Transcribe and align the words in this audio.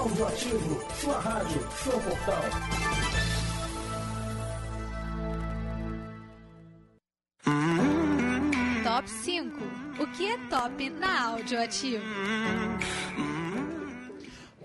Audioativo, 0.00 0.94
sua 0.94 1.20
rádio, 1.20 1.60
seu 1.72 1.92
portal. 2.00 2.42
Top 8.82 9.10
5. 9.10 9.58
O 10.02 10.06
que 10.16 10.26
é 10.26 10.38
top 10.48 10.88
na 10.88 11.32
Audioativo? 11.32 12.02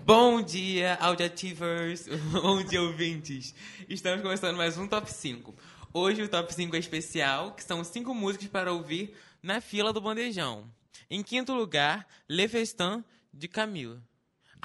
Bom 0.06 0.40
dia, 0.40 0.94
Audioativers! 1.02 2.08
Bom 2.32 2.64
dia, 2.64 2.80
ouvintes! 2.80 3.54
Estamos 3.90 4.22
começando 4.22 4.56
mais 4.56 4.78
um 4.78 4.88
Top 4.88 5.12
5. 5.12 5.54
Hoje 5.92 6.22
o 6.22 6.30
Top 6.30 6.52
5 6.54 6.74
é 6.74 6.78
especial, 6.78 7.52
que 7.52 7.62
são 7.62 7.84
cinco 7.84 8.14
músicas 8.14 8.48
para 8.48 8.72
ouvir 8.72 9.14
na 9.42 9.60
fila 9.60 9.92
do 9.92 10.00
bandejão. 10.00 10.64
Em 11.10 11.22
quinto 11.22 11.52
lugar, 11.52 12.08
Le 12.26 12.48
Festin, 12.48 13.04
de 13.34 13.48
Camila. 13.48 14.02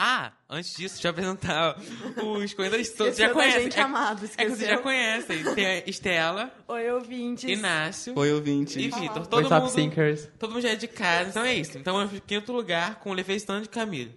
Ah, 0.03 0.31
antes 0.49 0.75
disso, 0.75 0.95
deixa 0.95 1.09
eu 1.09 1.11
apresentar 1.11 1.77
os 2.17 2.53
corredores 2.55 2.89
todos. 2.89 3.15
Já 3.15 3.27
Esqueceu 3.27 3.33
conhecem. 3.35 3.61
gente 3.65 3.77
é, 3.79 3.81
amado, 3.83 4.25
é 4.25 4.27
que 4.29 4.35
vocês 4.35 4.47
já 4.47 4.53
esqueceu? 4.65 4.79
conhecem. 4.81 5.43
Tem 5.53 5.65
a 5.67 5.77
Estela, 5.87 6.51
Oi, 6.67 6.89
ouvintes. 6.91 7.47
Inácio 7.47 8.17
Oi, 8.17 8.31
ouvinte. 8.31 8.79
e 8.79 8.87
Vitor. 8.89 9.19
Oi, 9.19 9.27
Todo 9.27 9.47
Top 9.47 9.61
mundo, 9.67 9.75
Thinkers. 9.75 10.27
todo 10.39 10.53
mundo 10.53 10.61
já 10.63 10.69
é 10.69 10.75
de 10.75 10.87
casa, 10.87 11.29
então 11.29 11.43
é 11.43 11.53
isso. 11.53 11.77
Então, 11.77 12.01
em 12.03 12.07
quinto 12.25 12.51
lugar, 12.51 12.95
com 12.95 13.13
Le 13.13 13.23
Festin, 13.23 13.61
de 13.61 13.69
Camila. 13.69 14.09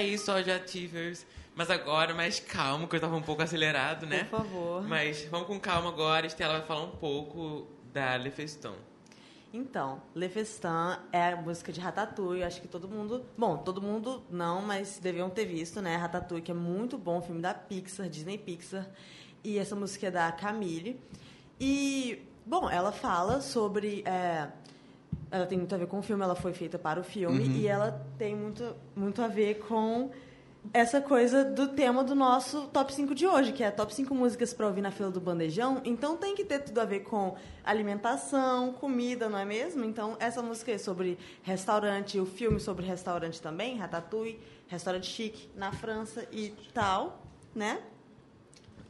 É 0.00 0.04
isso, 0.04 0.32
Audioativers. 0.32 1.26
Mas 1.54 1.70
agora, 1.70 2.14
mais 2.14 2.40
calmo, 2.40 2.88
que 2.88 2.96
eu 2.96 3.00
tava 3.00 3.14
um 3.16 3.20
pouco 3.20 3.42
acelerado, 3.42 4.06
né? 4.06 4.24
Por 4.24 4.38
favor. 4.38 4.82
Mas 4.88 5.26
vamos 5.26 5.46
com 5.46 5.60
calma 5.60 5.90
agora. 5.90 6.26
Estela 6.26 6.56
vai 6.56 6.66
falar 6.66 6.84
um 6.84 6.96
pouco 6.96 7.66
da 7.92 8.16
Le 8.16 8.30
Festin. 8.30 8.72
Então, 9.52 10.00
Le 10.14 10.30
Festin 10.30 10.96
é 11.12 11.34
a 11.34 11.36
música 11.36 11.70
de 11.70 11.80
Ratatouille. 11.80 12.44
Acho 12.44 12.62
que 12.62 12.68
todo 12.68 12.88
mundo... 12.88 13.26
Bom, 13.36 13.58
todo 13.58 13.82
mundo 13.82 14.22
não, 14.30 14.62
mas 14.62 14.98
deviam 14.98 15.28
ter 15.28 15.44
visto, 15.44 15.82
né? 15.82 15.96
Ratatouille, 15.96 16.42
que 16.42 16.50
é 16.50 16.54
muito 16.54 16.96
bom, 16.96 17.20
filme 17.20 17.42
da 17.42 17.52
Pixar, 17.52 18.08
Disney 18.08 18.38
Pixar. 18.38 18.88
E 19.44 19.58
essa 19.58 19.76
música 19.76 20.06
é 20.06 20.10
da 20.10 20.32
Camille. 20.32 20.98
E, 21.60 22.26
bom, 22.46 22.70
ela 22.70 22.90
fala 22.90 23.42
sobre... 23.42 24.02
é, 24.06 24.48
ela 25.30 25.46
tem 25.46 25.58
muito 25.58 25.74
a 25.74 25.78
ver 25.78 25.86
com 25.86 25.98
o 25.98 26.02
filme, 26.02 26.22
ela 26.22 26.34
foi 26.34 26.52
feita 26.52 26.78
para 26.78 27.00
o 27.00 27.04
filme. 27.04 27.46
E 27.58 27.66
ela 27.66 28.04
tem 28.18 28.34
muito, 28.34 28.74
muito 28.96 29.22
a 29.22 29.28
ver 29.28 29.60
com 29.60 30.10
essa 30.72 31.00
coisa 31.00 31.44
do 31.44 31.68
tema 31.68 32.04
do 32.04 32.14
nosso 32.14 32.66
top 32.68 32.92
5 32.92 33.14
de 33.14 33.26
hoje, 33.26 33.52
que 33.52 33.62
é 33.62 33.70
top 33.70 33.94
5 33.94 34.14
músicas 34.14 34.52
para 34.52 34.66
ouvir 34.66 34.82
na 34.82 34.90
fila 34.90 35.10
do 35.10 35.20
bandejão. 35.20 35.80
Então 35.84 36.16
tem 36.16 36.34
que 36.34 36.44
ter 36.44 36.58
tudo 36.60 36.80
a 36.80 36.84
ver 36.84 37.00
com 37.00 37.36
alimentação, 37.64 38.72
comida, 38.74 39.28
não 39.28 39.38
é 39.38 39.44
mesmo? 39.44 39.84
Então 39.84 40.16
essa 40.20 40.42
música 40.42 40.72
é 40.72 40.78
sobre 40.78 41.18
restaurante, 41.42 42.18
o 42.20 42.26
filme 42.26 42.60
sobre 42.60 42.84
restaurante 42.84 43.40
também, 43.40 43.76
Ratatouille, 43.76 44.38
restaurante 44.68 45.06
chique 45.06 45.48
na 45.56 45.72
França 45.72 46.26
e 46.30 46.54
tal, 46.74 47.22
né? 47.54 47.80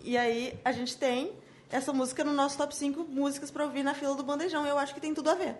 E 0.03 0.17
aí 0.17 0.59
a 0.65 0.73
gente 0.73 0.97
tem 0.97 1.33
essa 1.71 1.93
música 1.93 2.25
no 2.25 2.33
nosso 2.33 2.59
top 2.59 2.75
5 2.75 3.05
músicas 3.05 3.51
para 3.51 3.65
ouvir 3.65 3.85
na 3.85 3.95
fila 3.95 4.15
do 4.15 4.25
bandejão. 4.25 4.67
Eu 4.67 4.79
acho 4.79 4.93
que 4.93 5.01
tem 5.01 5.15
tudo 5.15 5.31
a 5.31 5.35
ver. 5.35 5.57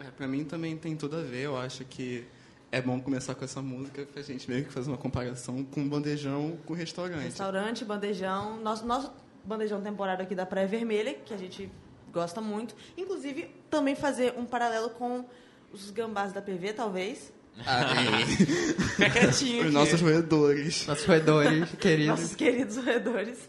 É, 0.00 0.04
pra 0.10 0.26
mim 0.26 0.44
também 0.44 0.76
tem 0.76 0.96
tudo 0.96 1.16
a 1.16 1.22
ver. 1.22 1.42
Eu 1.44 1.56
acho 1.56 1.84
que 1.84 2.24
é 2.72 2.80
bom 2.80 3.00
começar 3.00 3.34
com 3.34 3.44
essa 3.44 3.62
música 3.62 4.04
pra 4.12 4.22
gente 4.22 4.50
meio 4.50 4.64
que 4.64 4.72
fazer 4.72 4.90
uma 4.90 4.98
comparação 4.98 5.62
com 5.64 5.82
o 5.82 5.88
bandejão 5.88 6.58
com 6.66 6.72
o 6.72 6.76
restaurante. 6.76 7.24
Restaurante, 7.24 7.84
bandejão. 7.84 8.60
Nosso, 8.60 8.84
nosso 8.86 9.12
bandejão 9.44 9.80
temporário 9.80 10.24
aqui 10.24 10.34
da 10.34 10.44
Praia 10.44 10.66
Vermelha, 10.66 11.14
que 11.14 11.32
a 11.32 11.36
gente 11.36 11.70
gosta 12.12 12.40
muito. 12.40 12.74
Inclusive, 12.96 13.48
também 13.70 13.94
fazer 13.94 14.34
um 14.36 14.44
paralelo 14.44 14.90
com 14.90 15.24
os 15.72 15.90
gambás 15.90 16.32
da 16.32 16.42
PV, 16.42 16.72
talvez. 16.72 17.32
Ah, 17.64 17.84
tem 17.94 19.06
Fica 19.06 19.10
quietinho 19.10 19.60
os 19.60 19.64
aqui. 19.66 19.70
nossos 19.74 20.00
roedores. 20.00 20.86
Nossos 20.86 21.04
roedores 21.04 21.70
queridos. 21.78 22.20
Nossos 22.20 22.34
queridos 22.34 22.76
roedores. 22.76 23.48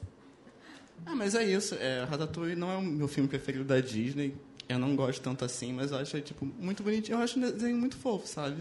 Ah, 1.06 1.16
mas 1.16 1.34
é 1.36 1.44
isso. 1.44 1.76
É, 1.76 2.04
Ratatouille 2.04 2.56
não 2.56 2.72
é 2.72 2.78
o 2.78 2.82
meu 2.82 3.08
filme 3.08 3.28
preferido 3.30 3.64
da 3.64 3.80
Disney. 3.80 4.36
Eu 4.68 4.80
não 4.80 4.96
gosto 4.96 5.22
tanto 5.22 5.46
assim, 5.46 5.72
mas 5.74 5.92
eu 5.92 5.98
acho, 5.98 6.20
tipo, 6.22 6.46
muito 6.60 6.82
bonitinho. 6.84 7.18
Eu 7.18 7.22
acho 7.24 7.38
um 7.38 7.42
desenho 7.42 7.78
muito 7.78 7.96
fofo, 7.98 8.28
sabe? 8.28 8.58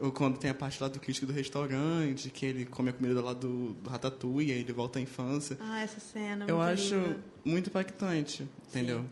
Ou 0.00 0.10
quando 0.10 0.36
tem 0.38 0.50
a 0.50 0.54
parte 0.54 0.82
lá 0.82 0.88
do 0.88 0.98
crítico 0.98 1.26
do 1.26 1.32
restaurante, 1.32 2.28
que 2.30 2.44
ele 2.44 2.64
come 2.64 2.90
a 2.90 2.92
comida 2.92 3.22
lá 3.22 3.32
do, 3.32 3.74
do 3.74 3.88
Ratatouille, 3.88 4.50
aí 4.50 4.58
ele 4.58 4.72
volta 4.72 4.98
à 4.98 5.02
infância. 5.02 5.56
Ah, 5.60 5.80
essa 5.82 6.00
cena. 6.00 6.44
Eu 6.48 6.56
muito 6.56 6.72
acho 6.72 6.94
linda. 6.96 7.16
muito 7.44 7.66
impactante, 7.70 8.48
entendeu? 8.68 9.04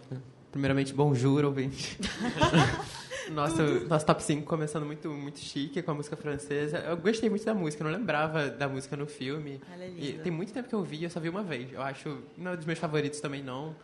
Primeiramente, 0.51 0.93
bonjour, 0.93 1.45
ouvinte. 1.45 1.97
nosso, 3.31 3.63
nosso 3.89 4.05
top 4.05 4.23
5 4.23 4.45
começando 4.45 4.85
muito, 4.85 5.09
muito 5.09 5.39
chique 5.39 5.81
com 5.83 5.93
a 5.93 5.95
música 5.95 6.17
francesa. 6.17 6.79
Eu 6.79 6.97
gostei 6.97 7.31
muito 7.31 7.45
da 7.45 7.55
música, 7.55 7.85
eu 7.85 7.89
não 7.91 7.97
lembrava 7.97 8.49
da 8.49 8.69
música 8.69 8.97
no 8.97 9.07
filme. 9.07 9.61
Ela 9.73 9.85
é 9.85 9.89
E 9.89 9.93
linda. 9.93 10.23
tem 10.25 10.33
muito 10.33 10.53
tempo 10.53 10.69
que 10.69 10.75
eu 10.75 10.83
vi, 10.83 11.05
eu 11.05 11.11
só 11.11 11.21
vi 11.21 11.29
uma 11.29 11.43
vez. 11.45 11.73
Eu 11.73 11.81
acho, 11.81 12.19
não 12.37 12.53
é 12.53 12.57
dos 12.57 12.67
meus 12.67 12.79
favoritos 12.81 13.21
também, 13.21 13.43
não. 13.43 13.75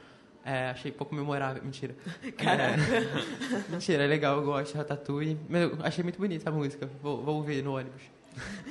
É, 0.49 0.71
achei 0.71 0.91
pouco 0.91 1.15
memorável. 1.15 1.62
Mentira. 1.62 1.95
Caraca. 2.39 2.81
É, 2.81 3.71
mentira, 3.71 4.05
é 4.05 4.06
legal, 4.06 4.39
eu 4.39 4.45
gosto 4.45 4.73
de 4.73 4.79
Ratatouille. 4.79 5.39
Mas 5.47 5.62
eu 5.62 5.79
achei 5.83 6.03
muito 6.03 6.19
bonita 6.19 6.49
a 6.49 6.53
música. 6.53 6.89
Vou, 7.03 7.23
vou 7.23 7.37
ouvir 7.37 7.62
no 7.62 7.77
ônibus. 7.77 8.00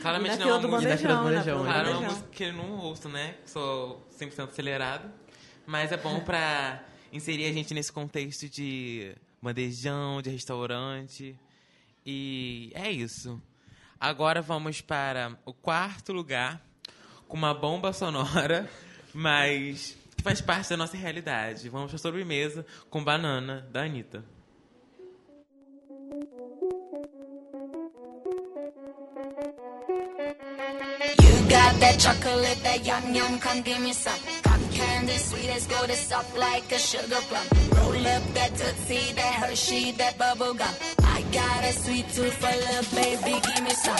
Claramente 0.01 0.39
não 0.39 0.49
é 0.49 0.53
uma 0.55 0.67
música. 0.67 0.89
bandejão, 0.89 1.23
bandejão, 1.23 1.63
né? 1.63 1.71
Claro, 1.71 1.89
é 1.89 1.91
uma 1.91 2.01
música 2.09 2.27
que 2.31 2.43
eu 2.45 2.53
não 2.53 2.79
ouço, 2.79 3.07
né? 3.09 3.35
Sou 3.45 4.03
100% 4.19 4.49
acelerado. 4.49 5.07
Mas 5.67 5.91
é 5.91 5.97
bom 5.97 6.19
pra 6.21 6.83
inserir 7.13 7.45
a 7.45 7.53
gente 7.53 7.75
nesse 7.75 7.91
contexto 7.91 8.49
de 8.49 9.13
bandejão, 9.39 10.19
de 10.19 10.31
restaurante. 10.31 11.37
E 12.03 12.71
é 12.73 12.89
isso. 12.89 13.39
Agora 13.99 14.41
vamos 14.41 14.81
para 14.81 15.37
o 15.45 15.53
quarto 15.53 16.11
lugar, 16.11 16.59
com 17.27 17.37
uma 17.37 17.53
bomba 17.53 17.93
sonora, 17.93 18.67
mas 19.13 19.95
faz 20.27 20.41
parte 20.41 20.69
da 20.69 20.77
nossa 20.77 20.97
realidade. 20.97 21.69
Vamos 21.69 21.87
para 21.87 21.95
a 21.95 21.99
sobremesa 21.99 22.65
com 22.89 23.01
banana, 23.01 23.65
da 23.71 23.83
Anitta. 23.83 24.25
You 31.21 31.49
got 31.49 31.79
that 31.79 31.97
chocolate, 31.97 32.61
that 32.63 32.85
yum 32.85 33.15
yum, 33.15 33.39
come 33.39 33.61
give 33.61 33.79
me 33.79 33.93
some. 33.93 34.19
Cotton 34.43 34.67
candy, 34.73 35.17
sweet 35.17 35.49
as 35.49 35.65
gold, 35.65 35.89
it's 35.89 36.01
soft 36.01 36.35
like 36.37 36.75
a 36.75 36.77
sugar 36.77 37.21
plum. 37.29 37.47
Roll 37.71 38.07
up 38.07 38.23
that 38.33 38.53
tootsie, 38.57 39.13
that 39.13 39.33
Hershey, 39.35 39.93
that 39.93 40.17
bubble 40.17 40.53
gum. 40.53 40.73
I 41.03 41.21
got 41.31 41.63
a 41.63 41.71
sweet 41.71 42.09
tooth 42.09 42.33
for 42.33 42.51
love, 42.73 42.93
baby, 42.93 43.39
give 43.39 43.63
me 43.63 43.69
some. 43.69 43.95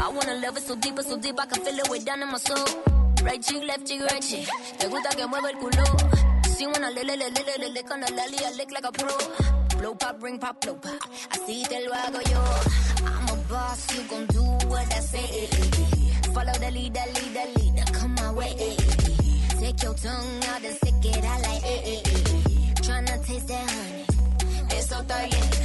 I 0.00 0.08
wanna 0.08 0.40
love 0.44 0.56
it 0.56 0.64
so 0.64 0.74
deep, 0.74 0.98
so 0.98 1.16
deep, 1.18 1.38
I 1.38 1.46
can 1.46 1.62
feel 1.62 1.78
it 1.78 1.88
way 1.88 2.00
down 2.00 2.20
in 2.20 2.28
my 2.28 2.38
soul. 2.38 3.01
Right 3.24 3.42
cheek, 3.42 3.64
left 3.64 3.86
cheek, 3.86 4.00
right 4.02 4.22
cheek. 4.22 4.48
Te 4.78 4.88
gusta 4.88 5.10
que 5.16 5.26
mueva 5.26 5.50
el 5.50 5.56
culo. 5.58 5.84
Si 6.56 6.66
wanna 6.66 6.90
le 6.90 7.04
le 7.04 7.16
le 7.16 7.30
le 7.70 7.82
con 7.84 8.00
la 8.00 8.06
lali, 8.08 8.36
lick 8.56 8.70
like 8.72 8.84
a 8.84 8.92
pro. 8.92 9.16
Blow 9.78 9.94
pop, 9.94 10.22
ring 10.22 10.38
pop, 10.38 10.60
blow 10.60 10.74
pop. 10.74 11.00
Así 11.30 11.64
te 11.68 11.80
lo 11.86 11.92
hago 11.92 12.20
yo. 12.30 12.42
I'm 13.06 13.28
a 13.28 13.36
boss, 13.48 13.96
you 13.96 14.02
gon' 14.08 14.26
do 14.26 14.42
what 14.68 14.92
I 14.92 15.00
say. 15.00 15.46
Follow 16.34 16.52
the 16.52 16.70
leader, 16.70 17.04
leader, 17.14 17.46
leader, 17.56 17.84
come 17.92 18.14
my 18.14 18.32
way. 18.32 18.76
Take 19.60 19.82
your 19.82 19.94
tongue 19.94 20.44
out 20.48 20.64
and 20.64 20.74
stick 20.76 21.04
it 21.04 21.24
out 21.24 21.42
like 21.42 21.62
eh, 21.64 21.80
eh, 21.84 22.00
eh. 22.04 22.74
Tryna 22.82 23.26
taste 23.26 23.48
that 23.48 23.70
honey. 23.70 24.04
It's 24.70 24.88
so 24.88 24.96
thirsty. 25.02 25.61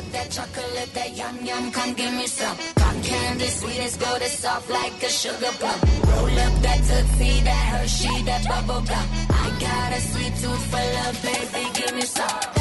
Got 0.00 0.12
that 0.12 0.30
chocolate, 0.30 0.94
that 0.94 1.14
yum 1.14 1.44
yum, 1.44 1.70
come 1.72 1.92
give 1.92 2.14
me 2.14 2.26
some. 2.26 2.56
Cotton 2.74 3.02
candy, 3.02 3.48
sweet 3.48 3.80
as 3.80 3.96
gold, 3.98 4.22
it's 4.22 4.38
soft 4.38 4.70
like 4.70 5.02
a 5.02 5.10
sugar 5.10 5.52
plum. 5.60 5.78
Roll 6.08 6.38
up 6.38 6.62
that 6.62 6.78
tootsie, 6.78 7.40
that 7.44 7.64
Hershey, 7.72 8.22
that 8.22 8.42
bubble 8.48 8.80
gum. 8.80 9.06
I 9.28 9.50
got 9.60 9.92
a 9.92 10.00
sweet 10.00 10.34
tooth 10.36 10.64
for 10.70 10.84
love, 10.96 11.22
baby, 11.22 11.70
give 11.74 11.94
me 11.94 12.02
some. 12.02 12.59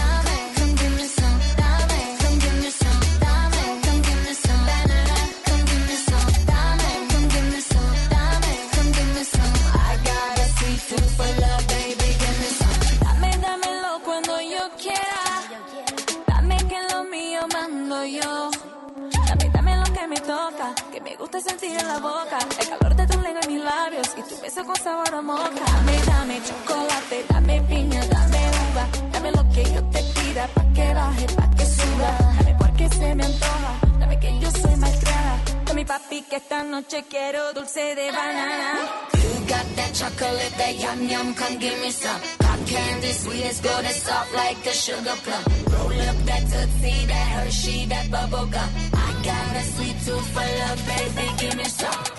Banana. 37.76 38.90
You 39.14 39.48
got 39.48 39.66
that 39.76 39.94
chocolate, 39.94 40.54
that 40.58 40.80
yum 40.80 41.08
yum, 41.08 41.34
come 41.34 41.58
give 41.60 41.80
me 41.82 41.92
some. 41.92 42.22
Cotton 42.40 42.66
candy, 42.66 43.12
sweet 43.12 43.46
as 43.46 43.62
gold, 43.62 43.86
it's 43.86 44.04
soft 44.04 44.34
like 44.34 44.66
a 44.66 44.74
sugar 44.74 45.16
plum. 45.24 45.44
Roll 45.74 46.02
up 46.10 46.18
that 46.26 46.44
tootsie, 46.52 47.06
that 47.06 47.28
Hershey, 47.36 47.86
that 47.86 48.10
bubble 48.10 48.46
gum. 48.48 48.70
I 48.94 49.22
got 49.24 49.56
a 49.56 49.64
sweet 49.64 49.98
tooth 50.06 50.28
for 50.34 50.48
love, 50.62 50.82
baby, 50.88 51.32
give 51.38 51.58
me 51.58 51.66
some. 51.66 52.19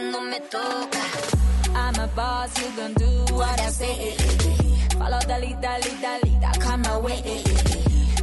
Cuando 0.00 0.20
me 0.22 0.40
toca. 0.50 1.02
I'm 1.74 1.94
a 2.00 2.06
boss, 2.08 2.58
you 2.60 2.70
gon' 2.76 2.94
do 2.94 3.34
what 3.34 3.60
I 3.60 3.70
say. 3.70 4.16
Follow 4.98 5.20
the 5.20 5.38
leader, 5.38 5.76
leader, 5.84 6.16
leader, 6.24 6.52
come 6.60 6.82
my 6.82 6.98
way. 6.98 7.42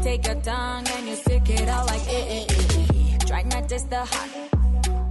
Take 0.01 0.25
your 0.25 0.35
tongue 0.41 0.87
and 0.87 1.07
you 1.07 1.15
stick 1.15 1.49
it 1.49 1.67
out 1.69 1.87
like 1.87 2.07
eh, 2.07 2.35
eh, 2.35 2.45
eh. 2.49 3.17
Try 3.25 3.43
not 3.43 3.69
taste 3.69 3.89
the 3.89 3.99
hot. 3.99 4.29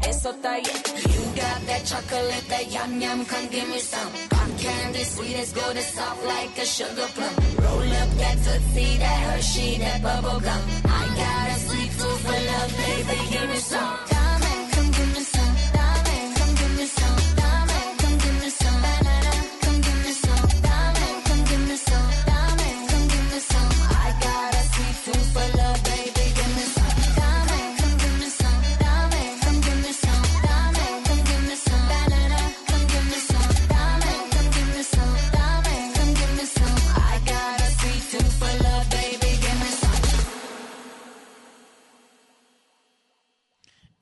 Eso 0.09 0.33
está. 0.33 0.57
You 0.59 1.25
got 1.35 1.67
that 1.67 1.85
chocolate, 1.85 2.49
that 2.49 2.71
yum 2.71 3.01
yum, 3.01 3.25
come 3.27 3.47
give 3.49 3.69
me 3.69 3.79
some. 3.79 4.12
Cotton 4.31 4.57
candy, 4.59 5.05
sweet 5.05 5.37
as 5.37 5.53
gold, 5.53 5.77
it's 5.77 5.95
soft 5.95 6.25
like 6.25 6.57
a 6.59 6.65
sugar 6.65 7.09
plum. 7.15 7.35
Roll 7.59 7.93
up 8.01 8.11
that 8.23 8.37
tootsie, 8.45 8.99
that 8.99 9.19
Hershey, 9.27 9.79
that 9.79 10.03
bubble 10.03 10.41
gum. 10.41 10.62
I 10.85 11.03
got 11.21 11.57
a 11.57 11.59
sweet 11.67 11.91
tooth 11.99 12.21
for 12.27 12.41
love, 12.51 12.73
baby, 12.77 13.19
give 13.33 13.50
me 13.50 13.57
some. 13.57 13.99
Dame, 14.11 14.71
come 14.71 14.90
give 14.93 15.14
me 15.14 15.21
some. 15.21 15.57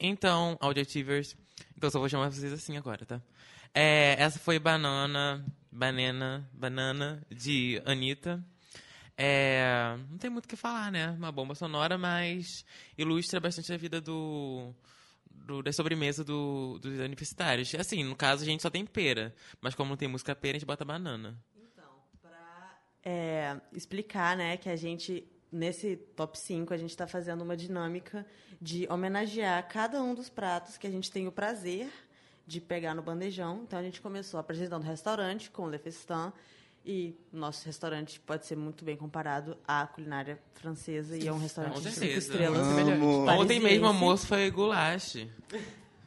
Então, 0.07 0.57
Audiotivers. 0.61 1.37
Então, 1.77 1.91
só 1.91 1.99
vou 1.99 2.09
chamar 2.09 2.31
vocês 2.31 2.53
assim 2.53 2.77
agora, 2.77 3.05
tá? 3.07 3.21
É, 3.73 4.15
essa 4.19 4.39
foi 4.39 4.59
Banana, 4.59 5.45
Banana, 5.71 6.49
Banana, 6.53 7.23
de 7.31 7.81
Anitta. 7.85 8.45
É, 9.17 9.97
não 10.11 10.19
tem 10.19 10.29
muito 10.31 10.45
o 10.45 10.49
que 10.49 10.57
falar, 10.57 10.91
né? 10.93 11.11
Uma 11.11 11.31
bomba 11.33 11.55
sonora, 11.55 11.97
mas 11.97 12.65
ilustra 12.99 13.41
bastante 13.41 13.73
a 13.73 13.77
vida 13.77 14.01
do, 14.01 14.73
do- 15.31 15.63
da 15.63 15.73
sobremesa 15.73 16.23
do- 16.25 16.79
dos 16.81 16.99
universitários. 16.99 17.75
Assim, 17.77 18.03
no 18.05 18.15
caso, 18.17 18.43
a 18.43 18.47
gente 18.47 18.63
só 18.63 18.71
tem 18.71 18.85
pera. 18.85 19.35
Mas 19.61 19.75
como 19.75 19.91
não 19.91 19.97
tem 19.97 20.09
música 20.09 20.35
pera, 20.35 20.57
a 20.57 20.59
gente 20.59 20.67
bota 20.67 20.85
banana. 20.85 21.37
é, 23.07 23.61
explicar, 23.73 24.37
né, 24.37 24.57
que 24.57 24.69
a 24.69 24.77
gente, 24.77 25.25
nesse 25.55 25.97
top 26.17 26.39
5, 26.39 26.75
a 26.75 26.77
gente 26.77 26.91
está 26.91 27.07
fazendo 27.07 27.43
uma 27.43 27.57
dinâmica 27.57 28.27
de 28.61 28.87
homenagear 28.91 29.67
cada 29.69 30.03
um 30.03 30.15
dos 30.15 30.29
pratos 30.29 30.77
que 30.77 30.87
a 30.87 30.91
gente 30.91 31.11
tem 31.11 31.29
o 31.29 31.33
prazer 31.33 31.89
de 32.47 32.61
pegar 32.61 32.95
no 32.95 33.03
bandejão. 33.03 33.63
Então, 33.63 33.79
a 33.79 33.83
gente 33.83 34.01
começou 34.01 34.39
apresentando 34.41 34.83
o 34.83 34.87
restaurante 34.87 35.51
com 35.51 35.69
Le 35.69 35.79
Festin, 35.79 36.33
e 36.85 37.17
nosso 37.33 37.65
restaurante 37.65 38.21
pode 38.21 38.45
ser 38.45 38.57
muito 38.57 38.85
bem 38.85 38.95
comparado 38.97 39.57
à 39.67 39.87
culinária 39.87 40.39
francesa, 40.53 41.17
e 41.17 41.27
é 41.27 41.33
um 41.33 41.39
restaurante 41.39 41.81
de 41.81 41.91
cinco 41.93 42.19
estrelas. 42.19 42.61
Amo. 42.61 43.27
Ontem 43.31 43.59
mesmo 43.59 43.87
o 43.87 43.89
almoço 43.89 44.27
foi 44.27 44.51
goulash. 44.51 45.27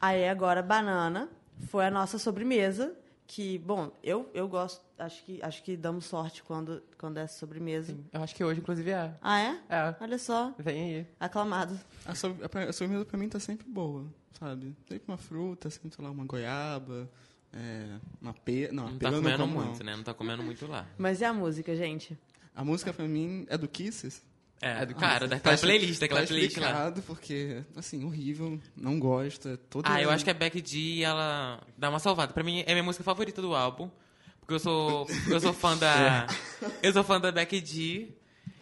Aí 0.00 0.28
agora 0.28 0.62
banana 0.62 1.28
foi 1.68 1.86
a 1.86 1.90
nossa 1.90 2.18
sobremesa, 2.18 2.94
que, 3.28 3.58
bom, 3.58 3.92
eu, 4.02 4.28
eu 4.32 4.48
gosto, 4.48 4.82
acho 4.98 5.22
que, 5.24 5.38
acho 5.42 5.62
que 5.62 5.76
damos 5.76 6.06
sorte 6.06 6.42
quando, 6.42 6.82
quando 6.98 7.18
é 7.18 7.26
sobremesa. 7.26 7.94
Eu 8.12 8.22
acho 8.22 8.34
que 8.34 8.42
hoje, 8.42 8.58
inclusive, 8.60 8.90
é. 8.90 9.14
Ah, 9.20 9.38
é? 9.38 9.60
É. 9.68 9.94
Olha 10.00 10.18
só, 10.18 10.52
Vem 10.58 10.96
aí. 10.96 11.06
aclamado. 11.20 11.78
A, 12.06 12.14
sob- 12.14 12.42
a, 12.42 12.58
a 12.68 12.72
sobremesa 12.72 13.04
pra 13.04 13.18
mim 13.18 13.28
tá 13.28 13.38
sempre 13.38 13.68
boa, 13.68 14.06
sabe? 14.32 14.74
Sempre 14.88 15.04
uma 15.06 15.18
fruta, 15.18 15.68
sempre 15.70 15.94
sei 15.94 16.02
lá, 16.04 16.10
uma 16.10 16.24
goiaba, 16.24 17.08
é, 17.52 17.98
uma 18.20 18.32
pera. 18.32 18.72
Não, 18.72 18.86
a 18.86 18.90
Não 18.92 18.98
pera 18.98 19.10
tá 19.10 19.16
não 19.16 19.22
comendo 19.22 19.42
como, 19.44 19.60
muito, 19.62 19.78
não. 19.80 19.86
né? 19.86 19.96
Não 19.96 20.02
tá 20.04 20.14
comendo 20.14 20.42
muito 20.42 20.66
lá. 20.66 20.86
Mas 20.96 21.20
e 21.20 21.24
a 21.26 21.32
música, 21.32 21.76
gente? 21.76 22.18
A 22.54 22.64
música 22.64 22.92
pra 22.94 23.06
mim 23.06 23.46
é 23.50 23.56
do 23.58 23.68
Kisses. 23.68 24.24
É, 24.60 24.84
do 24.84 24.94
cara, 24.94 25.28
daquela 25.28 25.56
Tá 25.56 25.60
playlist, 25.60 26.00
daquela 26.00 26.20
tá 26.22 26.26
playlist 26.26 26.56
lá. 26.56 26.92
porque, 27.06 27.62
assim, 27.76 28.04
horrível, 28.04 28.60
não 28.76 28.98
gosto, 28.98 29.48
é 29.48 29.56
toda... 29.56 29.88
Ah, 29.88 30.02
eu 30.02 30.10
acho 30.10 30.24
que 30.24 30.30
a 30.30 30.34
Becky 30.34 30.62
G, 30.66 31.02
ela 31.04 31.60
dá 31.76 31.88
uma 31.88 32.00
salvada. 32.00 32.32
Pra 32.32 32.42
mim, 32.42 32.64
é 32.66 32.72
minha 32.72 32.82
música 32.82 33.04
favorita 33.04 33.40
do 33.40 33.54
álbum. 33.54 33.88
Porque 34.40 34.54
eu 34.54 34.58
sou, 34.58 35.06
eu 35.28 35.40
sou 35.40 35.52
fã 35.52 35.76
da... 35.76 36.26
Eu 36.82 36.92
sou 36.92 37.04
fã 37.04 37.20
da 37.20 37.30
Becky 37.30 37.64
G. 37.64 38.08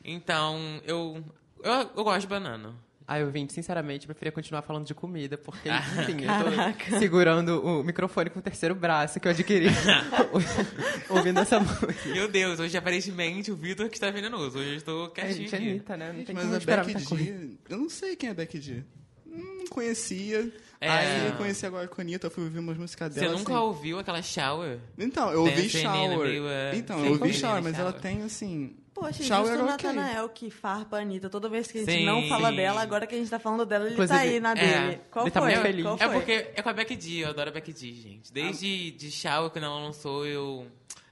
Então, 0.04 0.82
eu... 0.84 1.24
Eu, 1.62 1.72
eu 1.96 2.04
gosto 2.04 2.20
de 2.20 2.26
banana. 2.26 2.74
Ah, 3.08 3.20
eu 3.20 3.30
vim, 3.30 3.46
sinceramente, 3.48 4.04
preferia 4.04 4.32
continuar 4.32 4.62
falando 4.62 4.84
de 4.84 4.92
comida, 4.94 5.38
porque, 5.38 5.68
Ah, 5.68 5.80
enfim, 6.02 6.16
eu 6.24 6.90
tô 6.90 6.98
segurando 6.98 7.64
o 7.64 7.84
microfone 7.84 8.30
com 8.30 8.40
o 8.40 8.42
terceiro 8.42 8.74
braço 8.74 9.20
que 9.20 9.28
eu 9.28 9.30
adquiri 9.32 9.66
ouvindo 11.08 11.38
essa 11.40 11.60
música. 11.60 11.94
Meu 12.08 12.28
Deus, 12.28 12.58
hoje 12.58 12.76
aparentemente 12.76 13.50
o 13.52 13.56
Vitor 13.56 13.88
que 13.88 13.94
está 13.96 14.10
venenoso. 14.10 14.58
Hoje 14.58 14.70
eu 14.70 14.76
estou 14.76 15.06
É, 15.06 15.10
quietinho 15.10 15.36
gente, 15.48 15.54
aqui. 15.54 15.68
Anitta, 15.70 15.96
né? 15.96 16.12
Não 16.12 16.24
tem 16.24 16.34
Mas 16.34 16.44
como 16.44 16.54
a 16.54 16.58
esperar 16.58 16.84
Becky. 16.84 17.04
G, 17.16 17.50
eu 17.68 17.78
não 17.78 17.88
sei 17.88 18.16
quem 18.16 18.28
é 18.30 18.34
Becky 18.34 18.60
G. 18.60 18.82
Não 19.24 19.66
conhecia. 19.66 20.52
É. 20.80 20.88
Aí 20.90 21.26
eu 21.26 21.32
conheci 21.34 21.64
agora 21.66 21.86
com 21.88 22.00
a 22.00 22.04
Anitta, 22.04 22.28
fui 22.30 22.44
ouvir 22.44 22.58
umas 22.58 22.76
músicas 22.76 23.12
Você 23.14 23.20
dela. 23.20 23.34
nunca 23.38 23.52
assim. 23.52 23.60
ouviu 23.62 23.98
aquela 23.98 24.20
shower? 24.22 24.78
Então, 24.98 25.30
eu 25.30 25.42
ouvi 25.42 25.68
Shower. 25.68 26.74
Então, 26.74 26.98
eu 27.04 27.12
ouvi 27.12 27.22
ouvi 27.22 27.34
Shower, 27.34 27.62
mas 27.62 27.76
Shower. 27.76 27.92
ela 27.92 28.00
tem 28.00 28.22
assim. 28.22 28.76
Poxa, 28.96 29.22
Shower 29.24 29.48
justo 29.48 29.62
o 29.62 29.66
é. 29.66 29.70
Natanael 29.72 30.28
que 30.30 30.50
farpa 30.50 30.96
a 30.96 31.00
Anitta. 31.02 31.28
Toda 31.28 31.50
vez 31.50 31.70
que 31.70 31.76
a 31.76 31.80
gente 31.82 31.92
Sim, 31.98 32.06
não 32.06 32.26
fala 32.28 32.48
sim. 32.48 32.56
dela, 32.56 32.80
agora 32.80 33.06
que 33.06 33.14
a 33.14 33.18
gente 33.18 33.28
tá 33.28 33.38
falando 33.38 33.66
dela, 33.66 33.84
ele 33.84 33.92
Inclusive, 33.92 34.18
tá 34.18 34.22
aí 34.24 34.40
na 34.40 34.52
é, 34.52 34.54
dele. 34.54 35.00
Qual 35.10 35.26
ele 35.26 35.30
tá 35.30 35.40
foi? 35.40 35.50
muito 35.50 35.62
feliz. 35.62 35.84
Qual 35.84 35.96
É 35.96 36.06
foi? 36.06 36.14
porque 36.14 36.32
é 36.54 36.62
com 36.62 36.68
a 36.70 36.72
Becky 36.72 36.98
G, 36.98 37.18
eu 37.18 37.28
adoro 37.28 37.50
a 37.50 37.52
Becky 37.52 37.72
G, 37.72 37.92
gente. 37.92 38.32
Desde 38.32 38.92
de 38.92 39.10
Shower, 39.10 39.50
quando 39.50 39.64
ela 39.64 39.78
lançou, 39.78 40.24
eu 40.24 40.66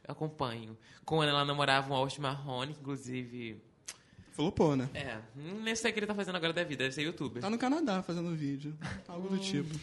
acompanho. 0.09 0.79
Quando 1.05 1.29
ela 1.29 1.45
namorava 1.45 1.93
um 1.93 1.95
Austin 1.95 2.23
Marrone, 2.23 2.73
que 2.73 2.81
inclusive... 2.81 3.63
Flopou, 4.33 4.75
né? 4.75 4.89
É, 4.95 5.19
nem 5.37 5.77
sei 5.77 5.91
o 5.91 5.95
que 5.95 6.01
ele 6.01 6.07
tá 6.07 6.15
fazendo 6.15 6.37
agora 6.37 6.55
da 6.55 6.65
vida, 6.65 6.85
deve 6.85 6.95
ser 6.95 7.03
youtuber. 7.03 7.43
Tá 7.43 7.51
no 7.51 7.59
Canadá 7.59 8.03
fazendo 8.03 8.35
vídeo. 8.35 8.75
Algo 9.07 9.29
do 9.29 9.39
tipo. 9.39 9.79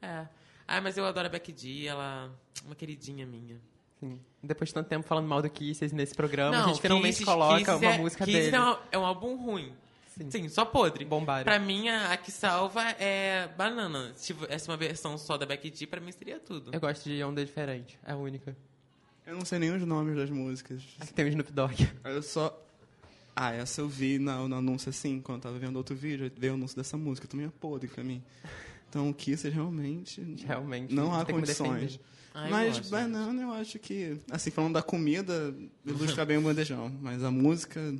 É. 0.00 0.26
Ah, 0.66 0.80
mas 0.80 0.96
eu 0.96 1.04
adoro 1.04 1.26
a 1.26 1.30
Becky 1.30 1.54
G, 1.56 1.86
ela 1.86 2.32
é 2.62 2.66
uma 2.66 2.74
queridinha 2.74 3.26
minha. 3.26 3.60
Sim. 4.02 4.18
Depois 4.42 4.68
de 4.70 4.74
tanto 4.74 4.88
tempo 4.88 5.06
falando 5.06 5.28
mal 5.28 5.40
do 5.40 5.48
Kisses 5.48 5.92
nesse 5.92 6.12
programa, 6.14 6.56
a 6.56 6.60
Não, 6.62 6.68
gente 6.70 6.80
finalmente 6.82 7.12
Kisses- 7.12 7.24
coloca 7.24 7.58
Kisses 7.58 7.74
uma 7.74 7.86
é, 7.94 7.98
música 7.98 8.24
Kisses 8.24 8.44
dele. 8.46 8.56
É 8.56 8.60
um, 8.60 8.76
é 8.90 8.98
um 8.98 9.06
álbum 9.06 9.36
ruim. 9.36 9.72
Sim. 10.08 10.30
Sim, 10.30 10.48
só 10.48 10.64
podre. 10.64 11.04
Bombário. 11.04 11.44
Pra 11.44 11.58
mim, 11.60 11.88
a, 11.88 12.12
a 12.12 12.16
que 12.16 12.32
salva 12.32 12.82
é 12.98 13.48
Banana. 13.56 14.12
Se 14.16 14.34
tivesse 14.34 14.68
uma 14.68 14.76
versão 14.76 15.16
só 15.16 15.38
da 15.38 15.46
Becky 15.46 15.72
G, 15.74 15.86
pra 15.86 16.00
mim 16.00 16.10
seria 16.10 16.40
tudo. 16.40 16.70
Eu 16.74 16.80
gosto 16.80 17.04
de 17.08 17.22
onda 17.22 17.42
diferente. 17.44 17.96
É 18.04 18.12
a 18.12 18.16
única. 18.16 18.56
Eu 19.24 19.36
não 19.36 19.44
sei 19.44 19.60
nem 19.60 19.70
os 19.70 19.80
nomes 19.86 20.16
das 20.16 20.28
músicas. 20.28 20.82
Aqui 20.98 21.14
tem 21.14 21.24
o 21.24 21.28
Snoop 21.28 21.52
Dogg. 21.52 21.76
Eu 22.04 22.22
só. 22.22 22.58
Ah, 23.34 23.52
essa 23.54 23.80
eu 23.80 23.88
vi 23.88 24.18
na, 24.18 24.36
no 24.46 24.56
anúncio 24.56 24.90
assim, 24.90 25.18
quando 25.18 25.38
eu 25.38 25.42
tava 25.44 25.58
vendo 25.58 25.76
outro 25.76 25.96
vídeo, 25.96 26.30
veio 26.36 26.52
o 26.52 26.56
anúncio 26.56 26.76
dessa 26.76 26.98
música, 26.98 27.26
também 27.26 27.46
é 27.46 27.50
podre 27.60 27.88
pra 27.88 28.04
mim. 28.04 28.22
Então 28.90 29.08
o 29.08 29.14
Kisses 29.14 29.54
realmente. 29.54 30.20
Realmente. 30.46 30.92
Não 30.94 31.14
há 31.14 31.24
tem 31.24 31.34
como 31.34 31.46
condições. 31.46 31.98
Defender. 32.32 32.44
Ah, 32.44 32.46
eu 32.46 32.50
mas 32.50 32.78
gosto. 32.78 32.90
banana 32.90 33.42
eu 33.42 33.52
acho 33.52 33.78
que, 33.78 34.18
assim, 34.30 34.50
falando 34.50 34.74
da 34.74 34.82
comida, 34.82 35.54
ilustra 35.84 36.24
bem 36.24 36.38
o 36.38 36.42
bandejão. 36.42 36.90
Mas 37.00 37.22
a 37.22 37.30
música, 37.30 37.94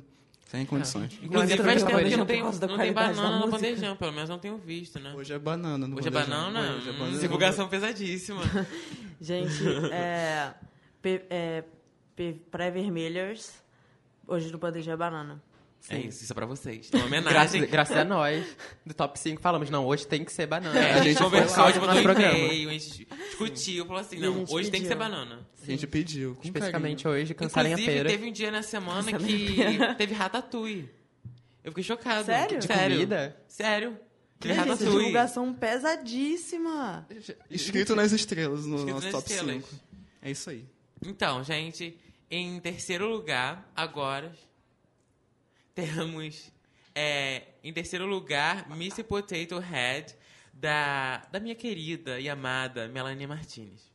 sem 0.47 0.65
condições. 0.65 1.17
Inclusive, 1.21 1.57
Não, 1.57 1.65
faz 1.65 1.81
eu 1.81 1.87
tempo 1.87 1.99
que 2.09 2.17
não 2.17 2.25
tem, 2.25 2.43
não 2.43 2.77
tem 2.77 2.93
banana 2.93 3.39
no 3.39 3.51
bandejão, 3.51 3.95
pelo 3.95 4.11
menos 4.11 4.29
não 4.29 4.39
tenho 4.39 4.57
visto, 4.57 4.99
né? 4.99 5.13
Hoje 5.15 5.33
é 5.33 5.39
banana 5.39 5.87
no 5.87 5.97
Hoje 5.97 6.07
é 6.07 6.11
bandejão. 6.11 6.39
banana? 6.51 6.75
Hoje 6.75 6.89
é 6.89 6.91
Hum, 6.91 6.99
banana. 6.99 7.19
divulgação 7.19 7.67
pesadíssima. 7.69 8.41
Gente, 9.21 9.63
é, 9.91 10.53
é, 11.29 11.63
pré-vermelhas, 12.51 13.53
hoje 14.27 14.51
no 14.51 14.57
bandejão 14.57 14.93
é 14.93 14.97
banana. 14.97 15.41
É 15.89 15.99
isso, 15.99 16.23
isso 16.23 16.31
é 16.31 16.35
pra 16.35 16.45
vocês. 16.45 16.89
Uma 16.93 17.07
Graças, 17.19 17.53
homenagem. 17.55 17.65
graças 17.67 17.97
a 17.97 18.05
nós, 18.05 18.45
do 18.85 18.93
top 18.93 19.19
5, 19.19 19.41
falamos, 19.41 19.69
não, 19.69 19.85
hoje 19.85 20.07
tem 20.07 20.23
que 20.23 20.31
ser 20.31 20.45
banana. 20.47 20.79
É, 20.79 20.93
a 20.93 21.03
gente 21.03 21.17
conversou, 21.17 21.63
a 21.65 21.67
gente 21.67 21.75
no 21.81 21.87
mandou 21.87 21.95
nosso 22.03 22.03
programa. 22.03 22.37
e-mail, 22.37 22.69
a 22.69 22.73
gente 22.73 23.05
discutiu, 23.05 23.85
falou 23.85 23.99
assim, 24.01 24.17
a 24.17 24.19
não, 24.21 24.45
hoje 24.49 24.71
tem 24.71 24.81
que 24.81 24.87
ser 24.87 24.95
pediu. 24.95 24.97
banana. 24.97 25.47
A 25.61 25.65
gente 25.65 25.85
pediu. 25.87 26.35
com 26.35 26.43
Especificamente 26.43 27.03
carinho. 27.03 27.21
hoje, 27.21 27.33
cancelem 27.33 27.73
a 27.73 27.75
Inclusive, 27.75 27.91
feira. 27.93 28.09
teve 28.09 28.29
um 28.29 28.31
dia 28.31 28.49
na 28.51 28.63
semana 28.63 29.11
que 29.17 29.55
teve 29.97 30.13
ratatouille. 30.13 30.89
Eu 31.63 31.71
fiquei 31.71 31.83
chocado. 31.83 32.25
Sério? 32.25 32.59
De 32.59 32.65
Sério. 32.65 32.95
comida? 32.95 33.37
Sério. 33.47 33.97
Teve 34.39 34.53
Gente, 34.55 34.63
ratatouille. 34.69 34.97
divulgação 34.99 35.53
pesadíssima. 35.53 37.07
Escrito 37.49 37.95
nas 37.95 38.11
estrelas 38.11 38.65
no 38.65 38.75
Escrito 38.77 38.93
nosso 38.95 39.11
top 39.11 39.29
estrelas. 39.31 39.65
5. 39.65 39.69
É 40.21 40.31
isso 40.31 40.49
aí. 40.49 40.65
Então, 41.05 41.43
gente, 41.43 41.97
em 42.29 42.59
terceiro 42.59 43.07
lugar, 43.07 43.69
agora, 43.75 44.33
temos... 45.73 46.51
é, 46.95 47.43
em 47.63 47.73
terceiro 47.73 48.05
lugar, 48.05 48.69
Missy 48.75 49.03
Potato 49.03 49.57
Head, 49.59 50.15
da, 50.53 51.25
da 51.31 51.39
minha 51.39 51.55
querida 51.55 52.19
e 52.19 52.29
amada 52.29 52.87
Melanie 52.87 53.27
Martinez. 53.27 53.91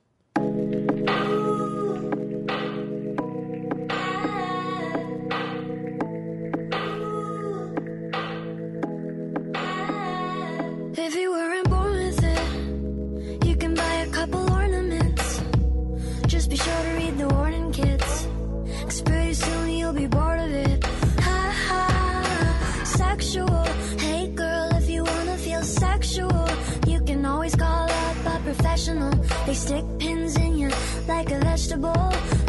Stick 29.59 29.85
pins 29.99 30.37
in 30.37 30.57
you 30.57 30.71
like 31.09 31.31
a 31.33 31.41
vegetable. 31.41 32.03